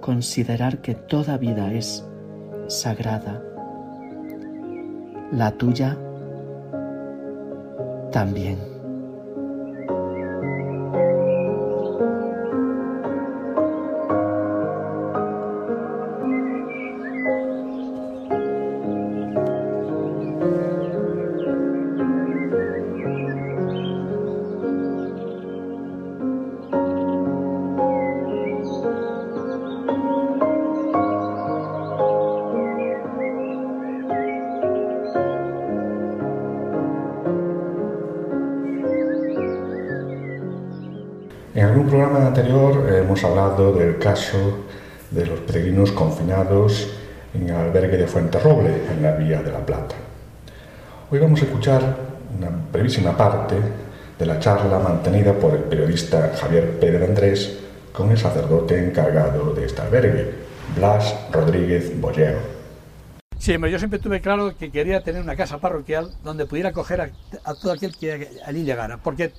considerar 0.00 0.78
que 0.78 0.96
toda 0.96 1.38
vida 1.38 1.72
es 1.72 2.04
sagrada, 2.66 3.40
la 5.30 5.52
tuya 5.52 5.96
también. 8.10 8.69
Del 43.60 43.98
caso 43.98 44.64
de 45.10 45.26
los 45.26 45.40
peregrinos 45.40 45.92
confinados 45.92 46.88
en 47.34 47.48
el 47.48 47.54
albergue 47.54 47.98
de 47.98 48.06
Fuenterroble, 48.06 48.70
en 48.90 49.02
la 49.02 49.12
Vía 49.12 49.42
de 49.42 49.52
la 49.52 49.64
Plata. 49.64 49.94
Hoy 51.10 51.18
vamos 51.18 51.42
a 51.42 51.44
escuchar 51.44 51.82
una 52.38 52.48
brevísima 52.72 53.14
parte 53.14 53.56
de 54.18 54.26
la 54.26 54.38
charla 54.38 54.78
mantenida 54.78 55.34
por 55.34 55.52
el 55.52 55.64
periodista 55.64 56.32
Javier 56.40 56.78
Pérez 56.80 57.06
Andrés 57.06 57.58
con 57.92 58.10
el 58.10 58.16
sacerdote 58.16 58.82
encargado 58.82 59.52
de 59.52 59.66
este 59.66 59.82
albergue, 59.82 60.34
Blas 60.74 61.14
Rodríguez 61.30 62.00
Bollero. 62.00 62.38
Sí, 63.38 63.52
yo 63.52 63.78
siempre 63.78 63.98
tuve 63.98 64.22
claro 64.22 64.56
que 64.56 64.70
quería 64.70 65.02
tener 65.02 65.22
una 65.22 65.36
casa 65.36 65.58
parroquial 65.58 66.10
donde 66.24 66.46
pudiera 66.46 66.70
acoger 66.70 67.02
a, 67.44 67.54
todo 67.54 67.72
aquel 67.72 67.94
que 67.94 68.30
allí 68.46 68.64
llegara, 68.64 68.96
porque 68.96 69.32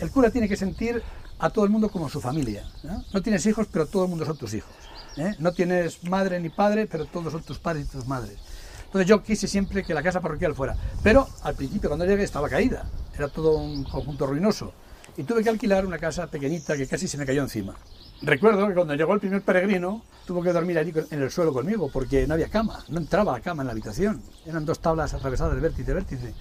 el 0.00 0.10
cura 0.10 0.30
tiene 0.30 0.46
que 0.48 0.56
sentir 0.56 1.02
a 1.38 1.50
todo 1.50 1.64
el 1.64 1.70
mundo 1.70 1.88
como 1.88 2.08
su 2.08 2.20
familia. 2.20 2.64
No, 3.12 3.22
tienes 3.22 3.44
hijos, 3.46 3.66
pero 3.70 3.86
todo 3.86 4.04
el 4.04 4.10
mundo 4.10 4.24
son 4.24 4.36
tus 4.36 4.54
hijos. 4.54 4.72
¿eh? 5.16 5.34
No 5.38 5.52
tienes 5.52 6.02
madre 6.04 6.40
ni 6.40 6.48
padre, 6.48 6.86
pero 6.86 7.06
todos 7.06 7.32
son 7.32 7.42
tus 7.42 7.58
padres 7.58 7.86
y 7.86 7.90
tus 7.90 8.06
madres. 8.06 8.38
Entonces 8.86 9.08
yo 9.08 9.22
quise 9.22 9.46
siempre 9.48 9.82
que 9.82 9.92
la 9.92 10.02
casa 10.02 10.20
parroquial 10.20 10.54
fuera. 10.54 10.76
Pero 11.02 11.28
al 11.42 11.54
principio, 11.54 11.90
cuando 11.90 12.06
llegué, 12.06 12.22
estaba 12.22 12.48
caída. 12.48 12.84
Era 13.14 13.28
todo 13.28 13.58
un 13.58 13.84
conjunto 13.84 14.26
ruinoso. 14.26 14.72
Y 15.16 15.24
tuve 15.24 15.42
que 15.42 15.50
alquilar 15.50 15.86
una 15.86 15.98
casa 15.98 16.26
pequeñita 16.28 16.76
que 16.76 16.86
casi 16.86 17.08
se 17.08 17.18
me 17.18 17.26
cayó 17.26 17.42
encima. 17.42 17.74
Recuerdo 18.22 18.66
que 18.66 18.74
cuando 18.74 18.94
llegó 18.94 19.12
el 19.12 19.20
primer 19.20 19.42
peregrino, 19.42 20.02
tuvo 20.26 20.42
que 20.42 20.52
dormir 20.52 20.78
allí 20.78 20.92
en 21.10 21.22
el 21.22 21.30
suelo 21.30 21.52
conmigo, 21.52 21.90
porque 21.92 22.26
no 22.26 22.34
había 22.34 22.48
cama, 22.48 22.82
no 22.88 22.98
entraba 22.98 23.32
la 23.32 23.40
cama 23.40 23.62
en 23.62 23.66
la 23.66 23.72
habitación. 23.72 24.22
Eran 24.46 24.64
dos 24.64 24.80
tablas 24.80 25.12
atravesadas 25.12 25.54
de 25.54 25.60
vértice 25.60 25.90
a 25.90 25.94
vértice. 25.94 26.34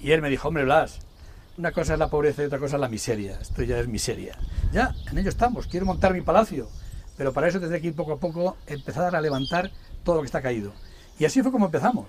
Y 0.00 0.10
él 0.10 0.22
me 0.22 0.30
dijo, 0.30 0.48
hombre 0.48 0.64
Blas, 0.64 0.98
una 1.60 1.72
cosa 1.72 1.92
es 1.92 1.98
la 1.98 2.08
pobreza 2.08 2.42
y 2.42 2.46
otra 2.46 2.58
cosa 2.58 2.76
es 2.76 2.80
la 2.80 2.88
miseria. 2.88 3.38
Esto 3.40 3.62
ya 3.62 3.78
es 3.78 3.86
miseria. 3.86 4.34
Ya, 4.72 4.94
en 5.10 5.18
ello 5.18 5.28
estamos. 5.28 5.66
Quiero 5.66 5.84
montar 5.84 6.14
mi 6.14 6.22
palacio. 6.22 6.68
Pero 7.18 7.34
para 7.34 7.48
eso 7.48 7.60
tendré 7.60 7.82
que 7.82 7.88
ir 7.88 7.94
poco 7.94 8.12
a 8.12 8.18
poco, 8.18 8.56
empezar 8.66 9.14
a 9.14 9.20
levantar 9.20 9.70
todo 10.02 10.16
lo 10.16 10.22
que 10.22 10.26
está 10.26 10.40
caído. 10.40 10.72
Y 11.18 11.26
así 11.26 11.42
fue 11.42 11.52
como 11.52 11.66
empezamos. 11.66 12.06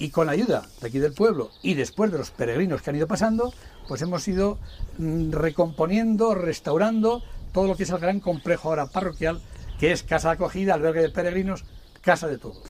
Y 0.00 0.10
con 0.10 0.26
la 0.26 0.32
ayuda 0.32 0.66
de 0.80 0.88
aquí 0.88 0.98
del 0.98 1.12
pueblo 1.12 1.50
y 1.62 1.74
después 1.74 2.10
de 2.10 2.18
los 2.18 2.32
peregrinos 2.32 2.82
que 2.82 2.90
han 2.90 2.96
ido 2.96 3.06
pasando, 3.06 3.54
pues 3.86 4.02
hemos 4.02 4.26
ido 4.26 4.58
mm, 4.98 5.30
recomponiendo, 5.30 6.34
restaurando 6.34 7.22
todo 7.52 7.68
lo 7.68 7.76
que 7.76 7.84
es 7.84 7.90
el 7.90 7.98
gran 7.98 8.18
complejo 8.18 8.70
ahora 8.70 8.86
parroquial, 8.86 9.40
que 9.78 9.92
es 9.92 10.02
casa 10.02 10.30
de 10.30 10.34
acogida, 10.34 10.74
albergue 10.74 11.02
de 11.02 11.10
peregrinos, 11.10 11.64
casa 12.00 12.26
de 12.26 12.38
todos. 12.38 12.66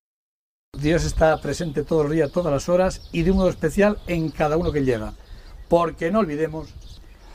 Dios 0.78 1.04
está 1.04 1.40
presente 1.40 1.82
todo 1.82 2.02
el 2.02 2.12
día, 2.12 2.28
todas 2.28 2.52
las 2.52 2.68
horas 2.68 3.08
y 3.10 3.22
de 3.22 3.30
un 3.30 3.38
modo 3.38 3.48
especial 3.48 3.98
en 4.06 4.30
cada 4.30 4.58
uno 4.58 4.70
que 4.70 4.84
llega. 4.84 5.14
Porque 5.70 6.10
no 6.10 6.18
olvidemos 6.18 6.68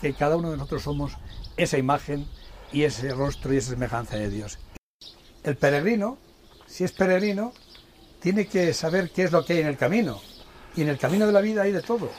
que 0.01 0.13
cada 0.13 0.35
uno 0.35 0.51
de 0.51 0.57
nosotros 0.57 0.83
somos 0.83 1.13
esa 1.55 1.77
imagen 1.77 2.27
y 2.73 2.83
ese 2.83 3.13
rostro 3.13 3.53
y 3.53 3.57
esa 3.57 3.69
semejanza 3.69 4.17
de 4.17 4.29
Dios. 4.29 4.59
El 5.43 5.55
peregrino, 5.55 6.17
si 6.67 6.83
es 6.83 6.91
peregrino, 6.91 7.53
tiene 8.19 8.45
que 8.45 8.73
saber 8.73 9.09
qué 9.11 9.23
es 9.23 9.31
lo 9.31 9.45
que 9.45 9.53
hay 9.53 9.59
en 9.59 9.67
el 9.67 9.77
camino. 9.77 10.21
Y 10.75 10.81
en 10.81 10.89
el 10.89 10.97
camino 10.97 11.25
de 11.25 11.31
la 11.31 11.39
vida 11.39 11.61
hay 11.61 11.71
de 11.71 11.81
todo. 11.81 12.09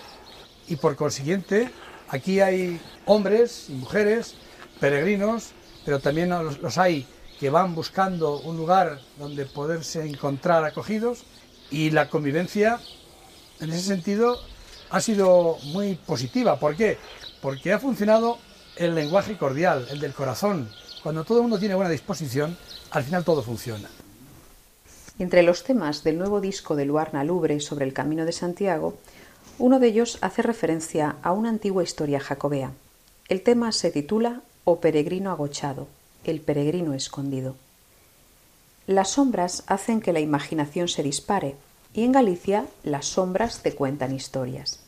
Y 0.68 0.76
por 0.76 0.96
consiguiente, 0.96 1.70
aquí 2.08 2.40
hay 2.40 2.80
hombres 3.04 3.66
y 3.68 3.74
mujeres 3.74 4.36
peregrinos, 4.80 5.50
pero 5.84 6.00
también 6.00 6.30
los, 6.30 6.78
hay 6.78 7.06
que 7.38 7.50
van 7.50 7.74
buscando 7.74 8.40
un 8.40 8.56
lugar 8.56 9.02
donde 9.18 9.44
poderse 9.44 10.06
encontrar 10.06 10.64
acogidos 10.64 11.26
y 11.70 11.90
la 11.90 12.08
convivencia 12.08 12.80
en 13.60 13.70
ese 13.70 13.82
sentido 13.82 14.40
ha 14.90 15.00
sido 15.00 15.58
muy 15.64 15.94
positiva. 15.94 16.58
¿Por 16.58 16.76
qué? 16.76 16.98
Porque 17.40 17.72
ha 17.72 17.78
funcionado 17.78 18.38
el 18.76 18.94
lenguaje 18.94 19.36
cordial, 19.36 19.86
el 19.90 20.00
del 20.00 20.12
corazón. 20.12 20.68
Cuando 21.02 21.24
todo 21.24 21.38
el 21.38 21.42
mundo 21.42 21.58
tiene 21.58 21.74
buena 21.74 21.90
disposición, 21.90 22.56
al 22.90 23.04
final 23.04 23.24
todo 23.24 23.42
funciona. 23.42 23.88
Entre 25.18 25.42
los 25.42 25.64
temas 25.64 26.04
del 26.04 26.18
nuevo 26.18 26.40
disco 26.40 26.76
de 26.76 26.84
Luarna 26.84 27.24
Lubre 27.24 27.60
sobre 27.60 27.86
el 27.86 27.94
Camino 27.94 28.24
de 28.24 28.32
Santiago, 28.32 28.98
uno 29.58 29.78
de 29.78 29.86
ellos 29.86 30.18
hace 30.20 30.42
referencia 30.42 31.16
a 31.22 31.32
una 31.32 31.48
antigua 31.48 31.82
historia 31.82 32.20
jacobea. 32.20 32.72
El 33.28 33.42
tema 33.42 33.72
se 33.72 33.90
titula 33.90 34.42
o 34.64 34.80
peregrino 34.80 35.30
agochado, 35.30 35.88
el 36.24 36.40
peregrino 36.40 36.92
escondido. 36.92 37.56
Las 38.86 39.10
sombras 39.12 39.64
hacen 39.66 40.00
que 40.00 40.12
la 40.12 40.20
imaginación 40.20 40.88
se 40.88 41.02
dispare, 41.02 41.56
y 41.96 42.04
en 42.04 42.12
Galicia 42.12 42.66
las 42.84 43.06
sombras 43.06 43.62
te 43.62 43.74
cuentan 43.74 44.14
historias. 44.14 44.80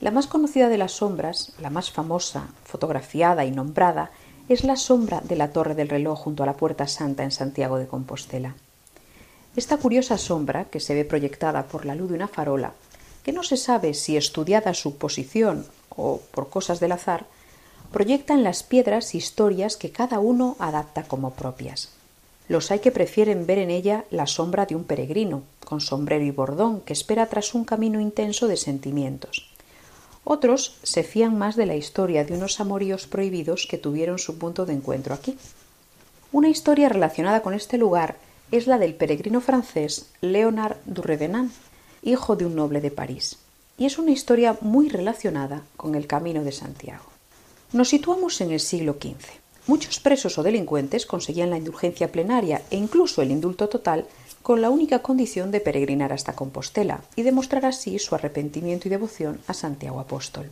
La 0.00 0.10
más 0.10 0.26
conocida 0.26 0.70
de 0.70 0.78
las 0.78 0.92
sombras, 0.92 1.52
la 1.60 1.68
más 1.68 1.90
famosa, 1.90 2.48
fotografiada 2.64 3.44
y 3.44 3.50
nombrada, 3.50 4.10
es 4.48 4.64
la 4.64 4.76
sombra 4.76 5.20
de 5.20 5.36
la 5.36 5.52
torre 5.52 5.74
del 5.74 5.90
reloj 5.90 6.18
junto 6.18 6.42
a 6.42 6.46
la 6.46 6.56
Puerta 6.56 6.88
Santa 6.88 7.22
en 7.22 7.32
Santiago 7.32 7.76
de 7.76 7.86
Compostela. 7.86 8.54
Esta 9.56 9.76
curiosa 9.76 10.16
sombra, 10.16 10.64
que 10.64 10.80
se 10.80 10.94
ve 10.94 11.04
proyectada 11.04 11.64
por 11.64 11.84
la 11.84 11.94
luz 11.94 12.08
de 12.08 12.14
una 12.14 12.28
farola, 12.28 12.72
que 13.22 13.32
no 13.32 13.42
se 13.42 13.58
sabe 13.58 13.92
si 13.92 14.16
estudiada 14.16 14.72
su 14.72 14.96
posición 14.96 15.66
o 15.90 16.22
por 16.30 16.48
cosas 16.48 16.80
del 16.80 16.92
azar, 16.92 17.26
proyecta 17.92 18.32
en 18.32 18.42
las 18.42 18.62
piedras 18.62 19.14
historias 19.14 19.76
que 19.76 19.90
cada 19.92 20.18
uno 20.18 20.56
adapta 20.60 21.02
como 21.02 21.34
propias. 21.34 21.97
Los 22.48 22.70
hay 22.70 22.78
que 22.78 22.90
prefieren 22.90 23.46
ver 23.46 23.58
en 23.58 23.70
ella 23.70 24.04
la 24.10 24.26
sombra 24.26 24.64
de 24.64 24.74
un 24.74 24.84
peregrino, 24.84 25.42
con 25.64 25.80
sombrero 25.80 26.24
y 26.24 26.30
bordón, 26.30 26.80
que 26.80 26.94
espera 26.94 27.26
tras 27.26 27.54
un 27.54 27.64
camino 27.64 28.00
intenso 28.00 28.48
de 28.48 28.56
sentimientos. 28.56 29.50
Otros 30.24 30.76
se 30.82 31.04
fían 31.04 31.38
más 31.38 31.56
de 31.56 31.66
la 31.66 31.76
historia 31.76 32.24
de 32.24 32.34
unos 32.34 32.60
amoríos 32.60 33.06
prohibidos 33.06 33.66
que 33.68 33.78
tuvieron 33.78 34.18
su 34.18 34.38
punto 34.38 34.66
de 34.66 34.74
encuentro 34.74 35.14
aquí. 35.14 35.36
Una 36.32 36.48
historia 36.48 36.88
relacionada 36.88 37.42
con 37.42 37.54
este 37.54 37.78
lugar 37.78 38.16
es 38.50 38.66
la 38.66 38.78
del 38.78 38.94
peregrino 38.94 39.40
francés 39.40 40.10
Léonard 40.20 40.76
du 40.86 41.02
Revenant, 41.02 41.52
hijo 42.02 42.36
de 42.36 42.46
un 42.46 42.56
noble 42.56 42.80
de 42.80 42.90
París, 42.90 43.38
y 43.76 43.86
es 43.86 43.98
una 43.98 44.10
historia 44.10 44.56
muy 44.60 44.88
relacionada 44.88 45.62
con 45.76 45.94
el 45.94 46.06
Camino 46.06 46.44
de 46.44 46.52
Santiago. 46.52 47.04
Nos 47.72 47.90
situamos 47.90 48.40
en 48.40 48.52
el 48.52 48.60
siglo 48.60 48.96
XV. 49.00 49.37
Muchos 49.68 50.00
presos 50.00 50.38
o 50.38 50.42
delincuentes 50.42 51.04
conseguían 51.04 51.50
la 51.50 51.58
indulgencia 51.58 52.10
plenaria 52.10 52.62
e 52.70 52.76
incluso 52.76 53.20
el 53.20 53.30
indulto 53.30 53.68
total 53.68 54.06
con 54.40 54.62
la 54.62 54.70
única 54.70 55.00
condición 55.00 55.50
de 55.50 55.60
peregrinar 55.60 56.10
hasta 56.10 56.32
Compostela 56.32 57.02
y 57.16 57.22
demostrar 57.22 57.66
así 57.66 57.98
su 57.98 58.14
arrepentimiento 58.14 58.88
y 58.88 58.90
devoción 58.90 59.40
a 59.46 59.52
Santiago 59.52 60.00
Apóstol. 60.00 60.48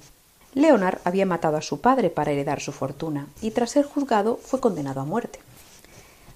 Leonard 0.52 0.98
había 1.04 1.24
matado 1.24 1.56
a 1.56 1.62
su 1.62 1.80
padre 1.80 2.10
para 2.10 2.30
heredar 2.30 2.60
su 2.60 2.72
fortuna 2.72 3.26
y 3.40 3.52
tras 3.52 3.70
ser 3.70 3.86
juzgado 3.86 4.36
fue 4.36 4.60
condenado 4.60 5.00
a 5.00 5.06
muerte. 5.06 5.38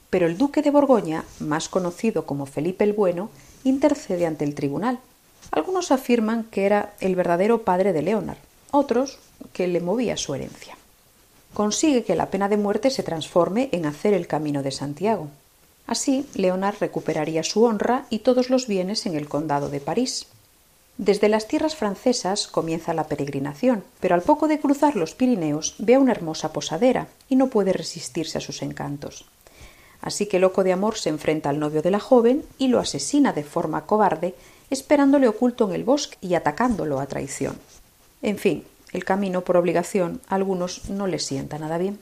Pero 0.09 0.27
el 0.27 0.39
duque 0.39 0.63
de 0.63 0.71
Borgoña, 0.71 1.25
más 1.39 1.69
conocido 1.69 2.25
como 2.25 2.47
Felipe 2.47 2.85
el 2.85 2.95
Bueno, 2.95 3.29
intercede 3.63 4.25
ante 4.25 4.47
el 4.47 4.55
tribunal. 4.55 5.01
Algunos 5.51 5.93
afirman 5.93 6.45
que 6.45 6.65
era 6.65 6.95
el 7.01 7.15
verdadero 7.15 7.61
padre 7.61 7.93
de 7.93 8.01
Leonard, 8.01 8.39
otros 8.71 9.19
que 9.53 9.69
le 9.69 9.81
movía 9.81 10.17
su 10.17 10.35
herencia. 10.35 10.80
Consigue 11.55 12.05
que 12.05 12.15
la 12.15 12.31
pena 12.31 12.49
de 12.49 12.57
muerte 12.57 12.91
se 12.91 13.03
transforme 13.03 13.69
en 13.73 13.87
hacer 13.87 14.15
el 14.15 14.27
camino 14.27 14.63
de 14.63 14.71
Santiago. 14.71 15.29
Así, 15.87 16.27
Leonard 16.35 16.77
recuperaría 16.79 17.43
su 17.43 17.65
honra 17.65 18.07
y 18.11 18.21
todos 18.21 18.49
los 18.49 18.69
bienes 18.69 19.07
en 19.07 19.17
el 19.17 19.29
condado 19.29 19.69
de 19.69 19.81
París. 19.81 20.27
Desde 20.99 21.29
las 21.29 21.49
tierras 21.49 21.75
francesas 21.75 22.47
comienza 22.47 22.95
la 22.95 23.09
peregrinación, 23.09 23.83
pero 24.01 24.15
al 24.15 24.23
poco 24.23 24.49
de 24.49 24.61
cruzar 24.61 24.97
los 24.97 25.15
Pirineos 25.15 25.75
ve 25.79 25.95
a 25.95 25.99
una 25.99 26.13
hermosa 26.13 26.53
posadera 26.53 27.09
y 27.29 27.37
no 27.37 27.49
puede 27.49 27.73
resistirse 27.73 28.39
a 28.39 28.43
sus 28.43 28.63
encantos. 28.63 29.25
Así 30.03 30.27
que 30.27 30.39
loco 30.39 30.63
de 30.63 30.73
amor 30.73 30.97
se 30.97 31.09
enfrenta 31.09 31.51
al 31.51 31.59
novio 31.59 31.83
de 31.83 31.91
la 31.91 32.01
joven 32.01 32.45
y 32.59 32.69
lo 32.69 32.79
asesina 32.79 33.33
de 33.33 33.45
forma 33.45 33.87
cobarde, 33.87 34.35
esperándole 34.69 35.27
oculto 35.27 35.69
en 35.69 35.75
el 35.75 35.85
bosque 35.85 36.17
y 36.21 36.35
atacándolo 36.35 37.01
a 37.01 37.07
traición. 37.07 37.59
En 38.23 38.39
fin, 38.39 38.65
el 38.93 39.05
camino 39.05 39.43
por 39.43 39.57
obligación 39.57 40.21
a 40.29 40.35
algunos 40.35 40.89
no 40.89 41.07
les 41.07 41.25
sienta 41.25 41.59
nada 41.59 41.79
bien. 41.79 41.99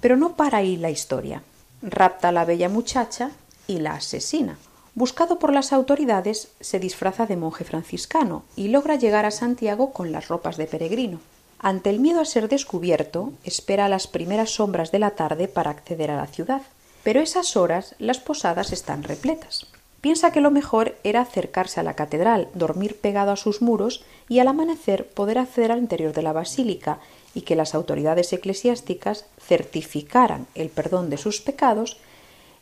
Pero 0.00 0.16
no 0.16 0.36
para 0.36 0.58
ahí 0.58 0.76
la 0.76 0.90
historia. 0.90 1.42
Rapta 1.82 2.28
a 2.28 2.32
la 2.32 2.44
bella 2.44 2.68
muchacha 2.68 3.30
y 3.66 3.78
la 3.78 3.94
asesina. 3.94 4.58
Buscado 4.94 5.38
por 5.38 5.52
las 5.52 5.72
autoridades, 5.72 6.48
se 6.60 6.78
disfraza 6.78 7.26
de 7.26 7.36
monje 7.36 7.64
franciscano 7.64 8.44
y 8.56 8.68
logra 8.68 8.96
llegar 8.96 9.26
a 9.26 9.30
Santiago 9.30 9.92
con 9.92 10.10
las 10.10 10.28
ropas 10.28 10.56
de 10.56 10.66
peregrino. 10.66 11.20
Ante 11.58 11.90
el 11.90 12.00
miedo 12.00 12.20
a 12.20 12.24
ser 12.24 12.48
descubierto, 12.48 13.32
espera 13.44 13.88
las 13.88 14.06
primeras 14.06 14.50
sombras 14.50 14.92
de 14.92 14.98
la 14.98 15.10
tarde 15.10 15.48
para 15.48 15.70
acceder 15.70 16.10
a 16.10 16.16
la 16.16 16.26
ciudad. 16.26 16.62
Pero 17.02 17.20
esas 17.20 17.56
horas 17.56 17.94
las 17.98 18.20
posadas 18.20 18.72
están 18.72 19.02
repletas. 19.02 19.66
Piensa 20.06 20.30
que 20.30 20.40
lo 20.40 20.52
mejor 20.52 20.94
era 21.02 21.20
acercarse 21.20 21.80
a 21.80 21.82
la 21.82 21.94
catedral, 21.94 22.46
dormir 22.54 22.96
pegado 22.96 23.32
a 23.32 23.36
sus 23.36 23.60
muros 23.60 24.04
y 24.28 24.38
al 24.38 24.46
amanecer 24.46 25.08
poder 25.08 25.36
acceder 25.36 25.72
al 25.72 25.80
interior 25.80 26.12
de 26.12 26.22
la 26.22 26.32
basílica 26.32 27.00
y 27.34 27.40
que 27.40 27.56
las 27.56 27.74
autoridades 27.74 28.32
eclesiásticas 28.32 29.24
certificaran 29.40 30.46
el 30.54 30.68
perdón 30.68 31.10
de 31.10 31.16
sus 31.16 31.40
pecados 31.40 31.96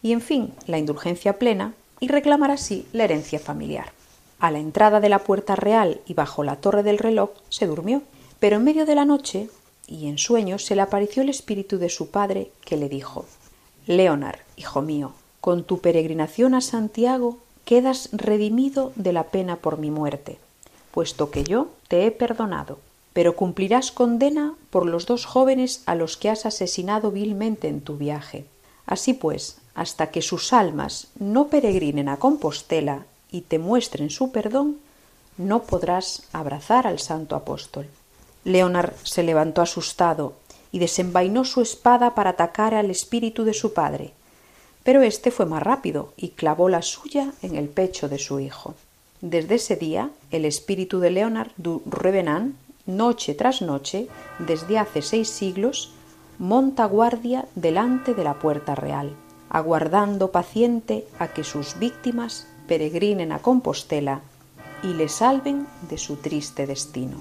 y, 0.03 0.13
en 0.13 0.23
fin, 0.23 0.55
la 0.67 0.79
indulgencia 0.79 1.39
plena 1.39 1.75
y 2.01 2.09
reclamar 2.09 2.51
así 2.51 2.87
la 2.95 3.05
herencia 3.05 3.39
familiar. 3.39 3.93
A 4.39 4.51
la 4.51 4.59
entrada 4.59 5.01
de 5.01 5.11
la 5.11 5.19
puerta 5.19 5.55
real 5.55 6.01
y 6.07 6.15
bajo 6.15 6.45
la 6.45 6.57
torre 6.57 6.83
del 6.83 6.97
reloj 6.97 7.29
se 7.51 7.67
durmió, 7.67 8.01
pero 8.41 8.57
en 8.57 8.65
medio 8.65 8.87
de 8.87 8.95
la 8.95 9.05
noche 9.05 9.51
y 9.87 10.09
en 10.09 10.17
sueños 10.17 10.65
se 10.65 10.77
le 10.77 10.81
apareció 10.81 11.23
el 11.23 11.29
espíritu 11.29 11.77
de 11.77 11.91
su 11.91 12.11
padre, 12.11 12.53
que 12.65 12.79
le 12.79 12.89
dijo 12.89 13.27
Leonard, 13.87 14.39
hijo 14.57 14.81
mío, 14.81 15.13
con 15.45 15.63
tu 15.63 15.81
peregrinación 15.81 16.55
a 16.55 16.63
Santiago 16.63 17.37
quedas 17.67 18.09
redimido 18.13 18.93
de 18.97 19.13
la 19.13 19.25
pena 19.25 19.57
por 19.57 19.77
mi 19.77 19.91
muerte, 19.91 20.39
puesto 20.91 21.31
que 21.31 21.45
yo 21.45 21.69
te 21.87 22.07
he 22.07 22.11
perdonado, 22.11 22.79
pero 23.13 23.37
cumplirás 23.37 23.93
condena 23.93 24.55
por 24.71 24.87
los 24.87 25.05
dos 25.05 25.27
jóvenes 25.27 25.83
a 25.85 25.97
los 25.97 26.17
que 26.17 26.31
has 26.31 26.47
asesinado 26.47 27.11
vilmente 27.11 27.69
en 27.69 27.83
tu 27.83 27.99
viaje. 27.99 28.47
Así 28.87 29.13
pues, 29.13 29.59
hasta 29.75 30.11
que 30.11 30.23
sus 30.23 30.55
almas 30.55 31.09
no 31.19 31.49
peregrinen 31.49 32.09
a 32.09 32.17
Compostela 32.17 33.05
y 33.31 33.43
te 33.43 33.59
muestren 33.59 34.09
su 34.09 34.33
perdón, 34.33 34.79
no 35.37 35.65
podrás 35.65 36.23
abrazar 36.33 36.87
al 36.87 37.01
santo 37.01 37.37
apóstol. 37.37 37.87
Leonard 38.45 38.95
se 39.03 39.23
levantó 39.23 39.61
asustado 39.61 40.33
y 40.73 40.79
desenvainó 40.79 41.45
su 41.45 41.61
espada 41.61 42.15
para 42.15 42.31
atacar 42.31 42.73
al 42.73 42.91
espíritu 42.91 43.45
de 43.45 43.53
su 43.53 43.75
padre, 43.75 44.15
pero 44.85 45.03
éste 45.03 45.31
fue 45.31 45.47
más 45.47 45.63
rápido 45.63 46.13
y 46.17 46.29
clavó 46.29 46.69
la 46.69 46.83
suya 46.83 47.33
en 47.43 47.57
el 47.57 47.69
pecho 47.69 48.09
de 48.09 48.19
su 48.19 48.39
hijo. 48.39 48.75
Desde 49.21 49.57
ese 49.57 49.77
día, 49.77 50.11
el 50.31 50.45
espíritu 50.45 51.01
de 51.01 51.11
Leonard 51.11 51.51
du 51.57 51.83
Revenant, 51.87 52.55
noche 52.87 53.35
tras 53.35 53.63
noche, 53.63 54.07
desde 54.39 54.79
hace 54.79 55.01
seis 55.01 55.29
siglos, 55.29 55.93
monta 56.39 56.85
guardia 56.85 57.47
delante 57.55 58.15
de 58.15 58.23
la 58.23 58.35
puerta 58.35 58.75
real, 58.75 59.15
aguardando 59.49 60.31
paciente 60.31 61.07
a 61.19 61.29
que 61.29 61.45
sus 61.45 61.79
víctimas 61.79 62.47
peregrinen 62.69 63.33
a 63.33 63.39
Compostela 63.39 64.21
y 64.83 64.89
le 64.89 65.09
salven 65.09 65.67
de 65.89 65.97
su 65.97 66.17
triste 66.17 66.67
destino. 66.67 67.17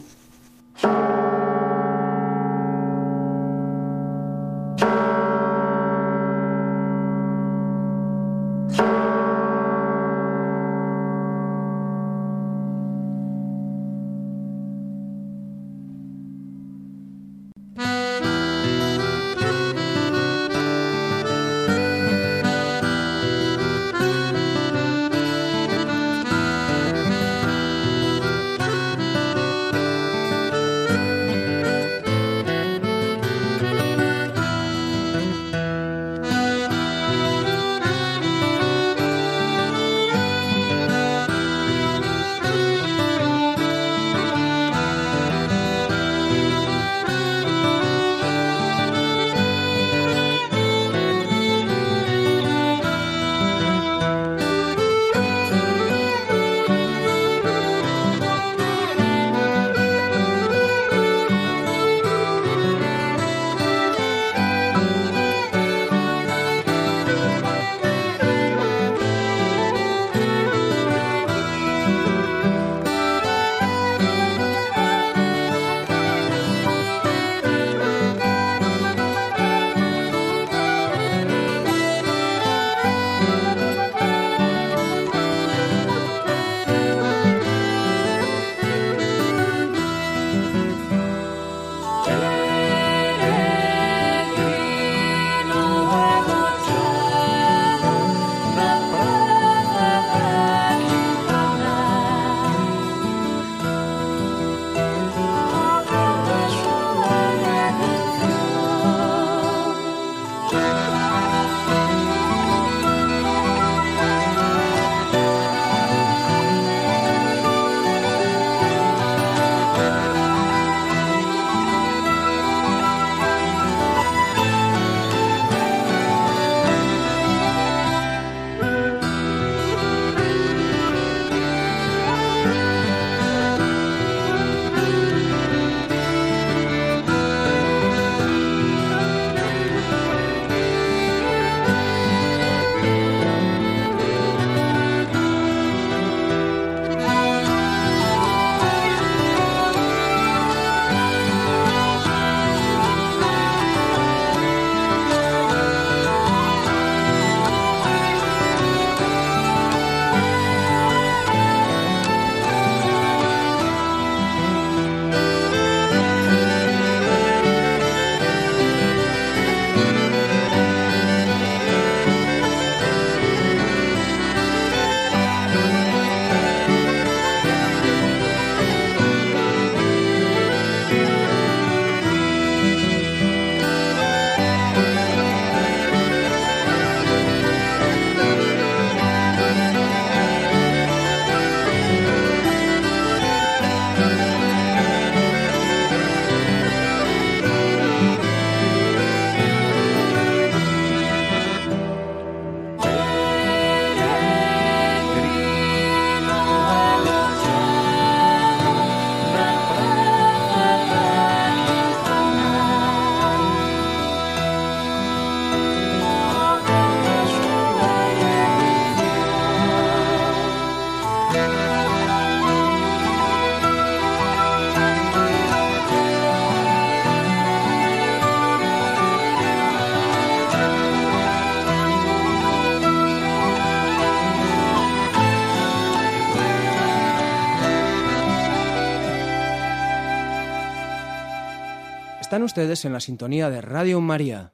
Están 242.33 242.45
ustedes 242.45 242.83
en 242.83 242.93
la 242.93 242.99
sintonía 242.99 243.51
de 243.51 243.61
Radio 243.61 244.01
María. 244.01 244.53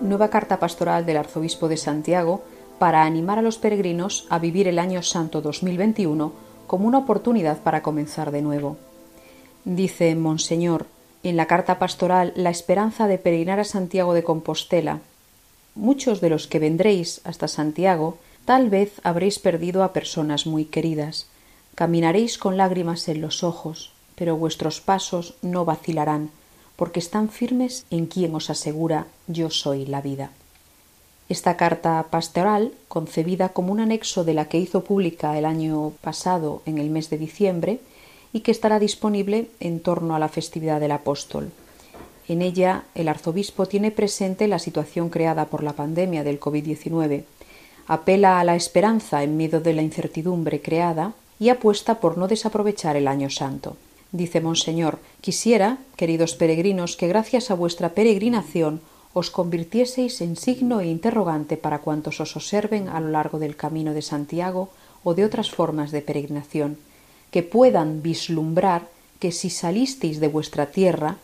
Nueva 0.00 0.28
carta 0.28 0.58
pastoral 0.58 1.06
del 1.06 1.16
Arzobispo 1.18 1.68
de 1.68 1.76
Santiago 1.76 2.42
para 2.80 3.04
animar 3.04 3.38
a 3.38 3.42
los 3.42 3.58
peregrinos 3.58 4.26
a 4.28 4.40
vivir 4.40 4.66
el 4.66 4.80
año 4.80 5.02
santo 5.02 5.40
2021 5.40 6.32
como 6.66 6.88
una 6.88 6.98
oportunidad 6.98 7.58
para 7.58 7.84
comenzar 7.84 8.32
de 8.32 8.42
nuevo. 8.42 8.78
Dice 9.64 10.16
Monseñor 10.16 10.86
en 11.22 11.36
la 11.36 11.46
carta 11.46 11.78
pastoral 11.78 12.32
La 12.34 12.50
esperanza 12.50 13.06
de 13.06 13.18
peregrinar 13.18 13.60
a 13.60 13.64
Santiago 13.64 14.12
de 14.12 14.24
Compostela. 14.24 14.98
Muchos 15.76 16.22
de 16.22 16.30
los 16.30 16.46
que 16.46 16.58
vendréis 16.58 17.20
hasta 17.24 17.48
Santiago 17.48 18.16
tal 18.46 18.70
vez 18.70 18.94
habréis 19.04 19.38
perdido 19.38 19.84
a 19.84 19.92
personas 19.92 20.46
muy 20.46 20.64
queridas. 20.64 21.26
Caminaréis 21.74 22.38
con 22.38 22.56
lágrimas 22.56 23.06
en 23.08 23.20
los 23.20 23.44
ojos, 23.44 23.92
pero 24.14 24.38
vuestros 24.38 24.80
pasos 24.80 25.34
no 25.42 25.66
vacilarán, 25.66 26.30
porque 26.76 26.98
están 26.98 27.28
firmes 27.28 27.84
en 27.90 28.06
quien 28.06 28.34
os 28.34 28.48
asegura 28.48 29.06
yo 29.26 29.50
soy 29.50 29.84
la 29.84 30.00
vida. 30.00 30.30
Esta 31.28 31.58
carta 31.58 32.06
pastoral, 32.08 32.72
concebida 32.88 33.50
como 33.50 33.72
un 33.72 33.80
anexo 33.80 34.24
de 34.24 34.32
la 34.32 34.48
que 34.48 34.58
hizo 34.58 34.82
pública 34.82 35.36
el 35.36 35.44
año 35.44 35.92
pasado 36.00 36.62
en 36.64 36.78
el 36.78 36.88
mes 36.88 37.10
de 37.10 37.18
diciembre, 37.18 37.80
y 38.32 38.40
que 38.40 38.50
estará 38.50 38.78
disponible 38.78 39.50
en 39.60 39.80
torno 39.80 40.16
a 40.16 40.18
la 40.18 40.28
festividad 40.28 40.80
del 40.80 40.92
apóstol. 40.92 41.52
En 42.28 42.42
ella, 42.42 42.84
el 42.94 43.08
arzobispo 43.08 43.66
tiene 43.66 43.90
presente 43.90 44.48
la 44.48 44.58
situación 44.58 45.10
creada 45.10 45.46
por 45.46 45.62
la 45.62 45.74
pandemia 45.74 46.24
del 46.24 46.40
COVID-19, 46.40 47.24
apela 47.86 48.40
a 48.40 48.44
la 48.44 48.56
esperanza 48.56 49.22
en 49.22 49.36
medio 49.36 49.60
de 49.60 49.72
la 49.72 49.82
incertidumbre 49.82 50.60
creada 50.60 51.12
y 51.38 51.50
apuesta 51.50 52.00
por 52.00 52.18
no 52.18 52.26
desaprovechar 52.26 52.96
el 52.96 53.06
año 53.06 53.30
santo. 53.30 53.76
Dice 54.10 54.40
Monseñor, 54.40 54.98
quisiera, 55.20 55.78
queridos 55.96 56.34
peregrinos, 56.34 56.96
que 56.96 57.08
gracias 57.08 57.50
a 57.50 57.54
vuestra 57.54 57.90
peregrinación 57.90 58.80
os 59.12 59.30
convirtieseis 59.30 60.20
en 60.20 60.36
signo 60.36 60.80
e 60.80 60.86
interrogante 60.86 61.56
para 61.56 61.80
cuantos 61.80 62.20
os 62.20 62.36
observen 62.36 62.88
a 62.88 63.00
lo 63.00 63.08
largo 63.08 63.38
del 63.38 63.56
camino 63.56 63.94
de 63.94 64.02
Santiago 64.02 64.68
o 65.04 65.14
de 65.14 65.24
otras 65.24 65.50
formas 65.50 65.90
de 65.90 66.02
peregrinación, 66.02 66.76
que 67.30 67.42
puedan 67.42 68.02
vislumbrar 68.02 68.88
que 69.18 69.32
si 69.32 69.48
salisteis 69.48 70.20
de 70.20 70.28
vuestra 70.28 70.66
tierra 70.66 71.16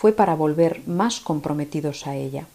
fue 0.00 0.12
para 0.14 0.34
volver 0.34 0.80
más 0.86 1.20
comprometidos 1.20 2.06
a 2.06 2.16
ella. 2.16 2.46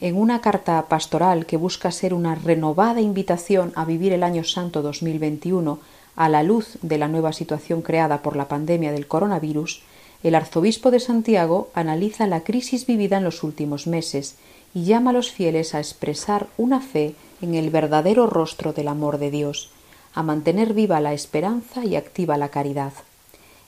En 0.00 0.16
una 0.16 0.40
carta 0.40 0.80
pastoral 0.88 1.46
que 1.46 1.56
busca 1.56 1.90
ser 1.90 2.14
una 2.14 2.36
renovada 2.36 3.00
invitación 3.00 3.72
a 3.74 3.84
vivir 3.84 4.12
el 4.12 4.22
año 4.22 4.44
santo 4.44 4.82
2021 4.82 5.80
a 6.14 6.28
la 6.28 6.44
luz 6.44 6.78
de 6.80 6.98
la 6.98 7.08
nueva 7.08 7.32
situación 7.32 7.82
creada 7.82 8.22
por 8.22 8.36
la 8.36 8.46
pandemia 8.46 8.92
del 8.92 9.08
coronavirus, 9.08 9.82
el 10.22 10.36
arzobispo 10.36 10.92
de 10.92 11.00
Santiago 11.00 11.70
analiza 11.74 12.28
la 12.28 12.44
crisis 12.44 12.86
vivida 12.86 13.16
en 13.16 13.24
los 13.24 13.42
últimos 13.42 13.88
meses 13.88 14.36
y 14.72 14.84
llama 14.84 15.10
a 15.10 15.14
los 15.14 15.32
fieles 15.32 15.74
a 15.74 15.80
expresar 15.80 16.46
una 16.56 16.80
fe 16.80 17.16
en 17.40 17.56
el 17.56 17.70
verdadero 17.70 18.28
rostro 18.28 18.72
del 18.72 18.86
amor 18.86 19.18
de 19.18 19.32
Dios, 19.32 19.70
a 20.14 20.22
mantener 20.22 20.72
viva 20.72 21.00
la 21.00 21.14
esperanza 21.14 21.84
y 21.84 21.96
activa 21.96 22.36
la 22.36 22.50
caridad. 22.50 22.92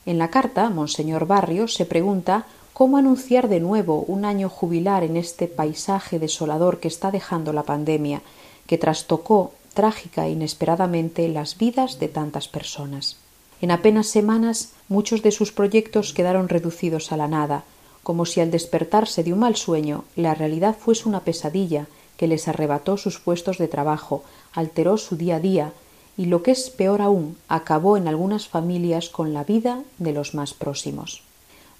En 0.05 0.19
la 0.19 0.29
carta, 0.29 0.69
Monseñor 0.69 1.27
Barrio 1.27 1.67
se 1.67 1.85
pregunta 1.85 2.45
cómo 2.75 2.97
anunciar 2.97 3.47
de 3.47 3.61
nuevo 3.61 4.01
un 4.01 4.25
año 4.25 4.49
jubilar 4.49 5.05
en 5.05 5.15
este 5.15 5.47
paisaje 5.47 6.19
desolador 6.19 6.81
que 6.81 6.89
está 6.89 7.09
dejando 7.09 7.53
la 7.53 7.63
pandemia, 7.63 8.21
que 8.67 8.77
trastocó 8.77 9.53
trágica 9.73 10.27
e 10.27 10.31
inesperadamente 10.31 11.29
las 11.29 11.57
vidas 11.57 11.99
de 11.99 12.09
tantas 12.09 12.49
personas. 12.49 13.15
En 13.61 13.71
apenas 13.71 14.07
semanas 14.07 14.73
muchos 14.89 15.23
de 15.23 15.31
sus 15.31 15.53
proyectos 15.53 16.11
quedaron 16.11 16.49
reducidos 16.49 17.13
a 17.13 17.17
la 17.17 17.29
nada, 17.29 17.63
como 18.03 18.25
si 18.25 18.41
al 18.41 18.51
despertarse 18.51 19.23
de 19.23 19.31
un 19.31 19.39
mal 19.39 19.55
sueño 19.55 20.03
la 20.17 20.35
realidad 20.35 20.75
fuese 20.77 21.07
una 21.07 21.21
pesadilla 21.21 21.87
que 22.17 22.27
les 22.27 22.49
arrebató 22.49 22.97
sus 22.97 23.21
puestos 23.21 23.57
de 23.57 23.69
trabajo, 23.69 24.21
alteró 24.51 24.97
su 24.97 25.15
día 25.15 25.37
a 25.37 25.39
día 25.39 25.71
y 26.17 26.25
lo 26.25 26.43
que 26.43 26.51
es 26.51 26.69
peor 26.71 27.01
aún, 27.01 27.37
acabó 27.47 27.95
en 27.95 28.09
algunas 28.09 28.49
familias 28.49 29.07
con 29.07 29.33
la 29.33 29.45
vida 29.45 29.81
de 29.97 30.11
los 30.11 30.35
más 30.35 30.53
próximos. 30.53 31.24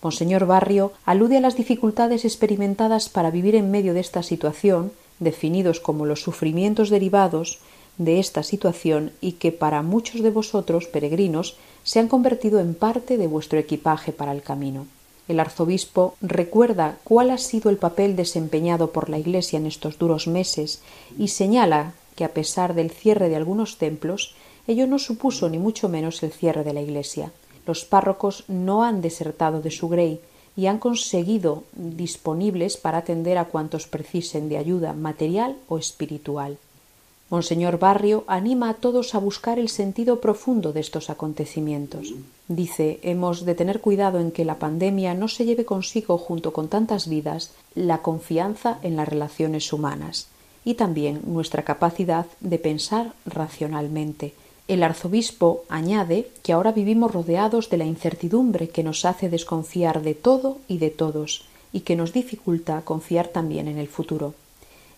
Monseñor 0.06 0.46
Barrio 0.46 0.92
alude 1.04 1.38
a 1.38 1.42
las 1.42 1.58
dificultades 1.58 2.26
experimentadas 2.26 3.10
para 3.10 3.32
vivir 3.32 3.56
en 3.56 3.72
medio 3.72 3.96
de 3.96 4.02
esta 4.02 4.22
situación, 4.22 4.92
definidos 5.18 5.80
como 5.80 6.06
los 6.06 6.22
sufrimientos 6.22 6.92
derivados 6.92 7.58
de 7.98 8.20
esta 8.20 8.44
situación 8.44 9.14
y 9.20 9.32
que 9.42 9.52
para 9.52 9.82
muchos 9.82 10.22
de 10.22 10.30
vosotros, 10.30 10.86
peregrinos, 10.86 11.58
se 11.84 11.98
han 11.98 12.08
convertido 12.08 12.60
en 12.60 12.76
parte 12.76 13.18
de 13.18 13.26
vuestro 13.26 13.58
equipaje 13.58 14.12
para 14.12 14.32
el 14.32 14.44
camino. 14.44 14.86
El 15.28 15.40
arzobispo 15.40 16.14
recuerda 16.22 17.00
cuál 17.04 17.32
ha 17.32 17.40
sido 17.40 17.72
el 17.72 17.78
papel 17.78 18.16
desempeñado 18.16 18.92
por 18.92 19.10
la 19.10 19.18
Iglesia 19.18 19.58
en 19.58 19.66
estos 19.66 19.98
duros 19.98 20.28
meses 20.28 20.84
y 21.18 21.30
señala 21.30 21.94
que 22.16 22.26
a 22.26 22.34
pesar 22.36 22.76
del 22.76 22.92
cierre 22.92 23.28
de 23.28 23.38
algunos 23.38 23.80
templos, 23.80 24.36
ello 24.68 24.86
no 24.86 25.00
supuso 25.00 25.50
ni 25.50 25.58
mucho 25.58 25.90
menos 25.90 26.22
el 26.22 26.32
cierre 26.32 26.64
de 26.64 26.74
la 26.74 26.82
Iglesia. 26.82 27.32
Los 27.66 27.86
párrocos 27.86 28.44
no 28.48 28.84
han 28.84 29.02
desertado 29.02 29.62
de 29.62 29.72
su 29.72 29.90
grey 29.90 30.22
y 30.58 30.68
han 30.68 30.78
conseguido 30.78 31.64
disponibles 31.74 32.78
para 32.78 33.00
atender 33.00 33.38
a 33.38 33.46
cuantos 33.46 33.88
precisen 33.88 34.50
de 34.50 34.58
ayuda 34.58 34.94
material 34.94 35.58
o 35.68 35.78
espiritual. 35.78 36.58
Monseñor 37.30 37.80
Barrio 37.80 38.24
anima 38.28 38.70
a 38.70 38.76
todos 38.76 39.16
a 39.16 39.20
buscar 39.20 39.58
el 39.58 39.70
sentido 39.70 40.22
profundo 40.22 40.74
de 40.74 40.80
estos 40.80 41.10
acontecimientos. 41.10 42.14
Dice, 42.48 43.00
hemos 43.02 43.46
de 43.46 43.56
tener 43.56 43.82
cuidado 43.82 44.20
en 44.20 44.32
que 44.32 44.46
la 44.46 44.60
pandemia 44.60 45.16
no 45.16 45.28
se 45.28 45.46
lleve 45.46 45.66
consigo, 45.66 46.20
junto 46.20 46.54
con 46.54 46.68
tantas 46.68 47.10
vidas, 47.10 47.52
la 47.74 48.04
confianza 48.04 48.78
en 48.84 48.96
las 48.96 49.10
relaciones 49.10 49.74
humanas 49.74 50.28
y 50.64 50.76
también 50.76 51.22
nuestra 51.26 51.64
capacidad 51.64 52.28
de 52.42 52.60
pensar 52.60 53.14
racionalmente. 53.26 54.34
El 54.68 54.82
arzobispo 54.82 55.64
añade 55.70 56.28
que 56.42 56.52
ahora 56.52 56.72
vivimos 56.72 57.14
rodeados 57.14 57.70
de 57.70 57.78
la 57.78 57.86
incertidumbre 57.86 58.70
que 58.70 58.84
nos 58.84 59.06
hace 59.06 59.30
desconfiar 59.30 60.02
de 60.02 60.16
todo 60.16 60.58
y 60.68 60.80
de 60.80 60.90
todos, 60.90 61.46
y 61.72 61.82
que 61.82 61.96
nos 61.96 62.14
dificulta 62.14 62.82
confiar 62.82 63.28
también 63.28 63.68
en 63.68 63.78
el 63.78 63.88
futuro. 63.88 64.34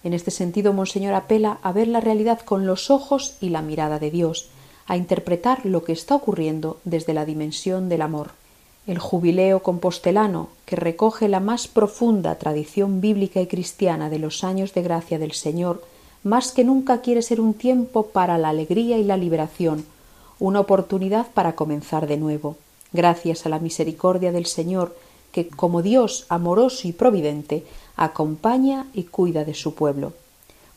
En 0.06 0.14
este 0.14 0.32
sentido, 0.32 0.72
Monseñor 0.72 1.16
apela 1.16 1.58
a 1.64 1.74
ver 1.74 1.90
la 1.90 2.00
realidad 2.00 2.40
con 2.40 2.66
los 2.66 2.90
ojos 2.90 3.36
y 3.42 3.50
la 3.50 3.62
mirada 3.62 4.00
de 4.00 4.10
Dios, 4.10 4.48
a 4.86 4.96
interpretar 4.96 5.66
lo 5.66 5.84
que 5.84 5.92
está 5.92 6.16
ocurriendo 6.16 6.80
desde 6.86 7.14
la 7.14 7.26
dimensión 7.26 7.90
del 7.90 8.04
amor. 8.04 8.32
El 8.86 9.00
jubileo 9.00 9.64
compostelano, 9.64 10.48
que 10.66 10.78
recoge 10.78 11.28
la 11.28 11.42
más 11.42 11.68
profunda 11.68 12.36
tradición 12.36 13.02
bíblica 13.02 13.42
y 13.42 13.48
cristiana 13.48 14.10
de 14.10 14.20
los 14.20 14.46
años 14.46 14.74
de 14.74 14.82
gracia 14.82 15.20
del 15.20 15.34
Señor, 15.34 15.84
más 16.24 16.52
que 16.52 16.64
nunca 16.64 17.02
quiere 17.02 17.22
ser 17.22 17.40
un 17.42 17.54
tiempo 17.54 18.08
para 18.08 18.38
la 18.38 18.50
alegría 18.50 18.98
y 18.98 19.04
la 19.04 19.18
liberación, 19.18 19.86
una 20.40 20.60
oportunidad 20.60 21.28
para 21.34 21.56
comenzar 21.56 22.08
de 22.08 22.18
nuevo, 22.18 22.58
gracias 22.94 23.46
a 23.46 23.50
la 23.50 23.60
misericordia 23.60 24.32
del 24.32 24.46
Señor, 24.46 24.96
que 25.32 25.48
como 25.48 25.82
Dios 25.82 26.26
amoroso 26.30 26.88
y 26.88 26.92
providente 26.92 27.64
acompaña 27.96 28.88
y 28.94 29.04
cuida 29.04 29.46
de 29.46 29.54
su 29.54 29.74
pueblo. 29.74 30.14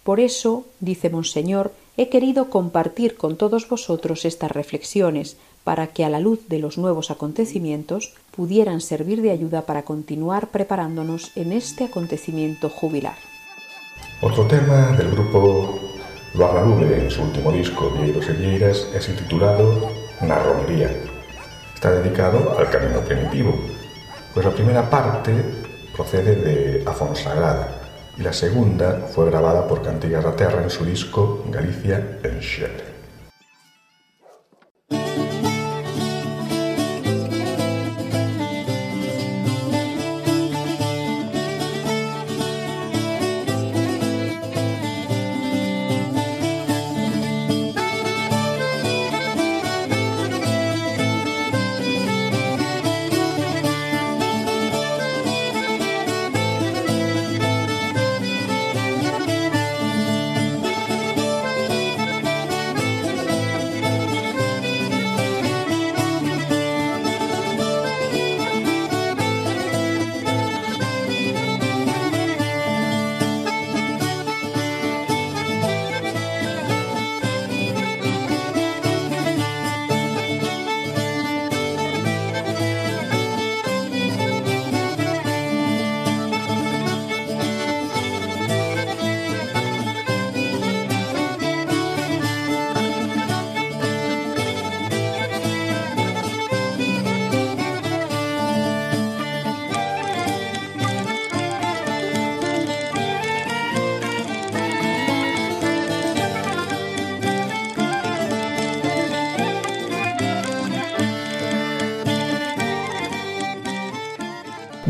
Por 0.03 0.21
eso, 0.21 0.65
dice 0.81 1.11
Monseñor, 1.11 1.73
he 1.97 2.09
querido 2.09 2.49
compartir 2.49 3.17
con 3.17 3.37
todos 3.37 3.69
vosotros 3.69 4.25
estas 4.25 4.51
reflexiones, 4.51 5.37
para 5.65 5.89
que 5.89 6.05
a 6.05 6.09
la 6.09 6.21
luz 6.21 6.49
de 6.49 6.59
los 6.59 6.79
nuevos 6.79 7.11
acontecimientos 7.11 8.15
pudieran 8.31 8.81
servir 8.81 9.21
de 9.21 9.31
ayuda 9.31 9.67
para 9.67 9.85
continuar 9.85 10.49
preparándonos 10.49 11.33
en 11.37 11.53
este 11.53 11.85
acontecimiento 11.85 12.71
jubilar. 12.71 13.30
Otro 14.23 14.47
tema 14.47 14.95
del 14.99 15.13
grupo 15.13 15.81
Luarna 16.35 16.61
Lubre 16.61 17.05
en 17.05 17.11
su 17.11 17.23
último 17.23 17.51
disco, 17.53 17.91
Vieiros 17.91 18.29
y 18.29 18.33
Vieiras, 18.33 18.87
es 18.95 19.09
intitulado 19.09 19.91
Una 20.21 20.39
romería. 20.39 20.91
Está 21.75 21.91
dedicado 21.93 22.55
al 22.59 22.69
camino 22.69 23.01
primitivo, 23.01 23.59
pues 24.35 24.45
la 24.45 24.53
primera 24.53 24.91
parte 24.91 25.33
procede 25.97 26.37
de 26.37 26.85
Afonsagrada 26.87 27.81
y 28.19 28.21
la 28.21 28.35
segunda 28.35 29.07
fue 29.15 29.25
grabada 29.31 29.67
por 29.67 29.81
Cantigas 29.81 30.23
da 30.23 30.37
Terra 30.37 30.63
en 30.63 30.69
su 30.69 30.85
disco 30.85 31.43
Galicia 31.49 32.19
en 32.23 32.43
Xete. 32.43 32.91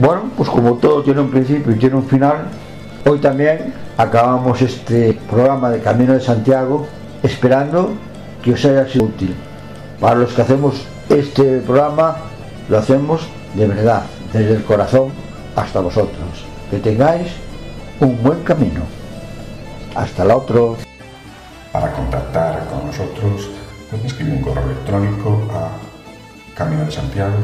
Bueno, 0.00 0.30
pues 0.34 0.48
como 0.48 0.76
todo 0.76 1.02
tiene 1.02 1.20
un 1.20 1.30
principio 1.30 1.72
y 1.72 1.78
tiene 1.78 1.96
un 1.96 2.06
final, 2.06 2.46
hoy 3.06 3.18
también 3.18 3.74
acabamos 3.98 4.62
este 4.62 5.12
programa 5.28 5.68
de 5.68 5.80
Camino 5.80 6.14
de 6.14 6.20
Santiago 6.22 6.86
esperando 7.22 7.92
que 8.42 8.54
os 8.54 8.64
haya 8.64 8.88
sido 8.88 9.04
útil. 9.04 9.36
Para 10.00 10.14
los 10.14 10.32
que 10.32 10.40
hacemos 10.40 10.86
este 11.10 11.58
programa, 11.58 12.16
lo 12.70 12.78
hacemos 12.78 13.28
de 13.54 13.66
verdad, 13.66 14.04
desde 14.32 14.54
el 14.54 14.64
corazón 14.64 15.10
hasta 15.54 15.80
vosotros. 15.80 16.46
Que 16.70 16.78
tengáis 16.78 17.32
un 18.00 18.22
buen 18.22 18.42
camino. 18.42 18.80
Hasta 19.94 20.24
la 20.24 20.38
otro. 20.38 20.78
Para 21.72 21.92
contactar 21.92 22.66
con 22.70 22.86
nosotros, 22.86 23.50
pueden 23.90 24.06
escribir 24.06 24.32
un 24.32 24.40
correo 24.40 24.64
electrónico 24.64 25.42
a 25.52 26.56
camino 26.56 26.86
de 26.86 26.90
Santiago 26.90 27.34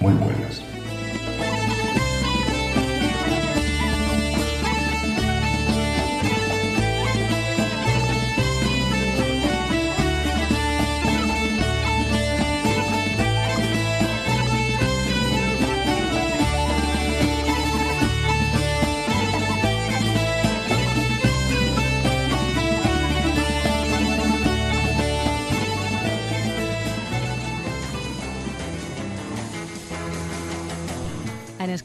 Muy 0.00 0.14
buenas. 0.14 0.69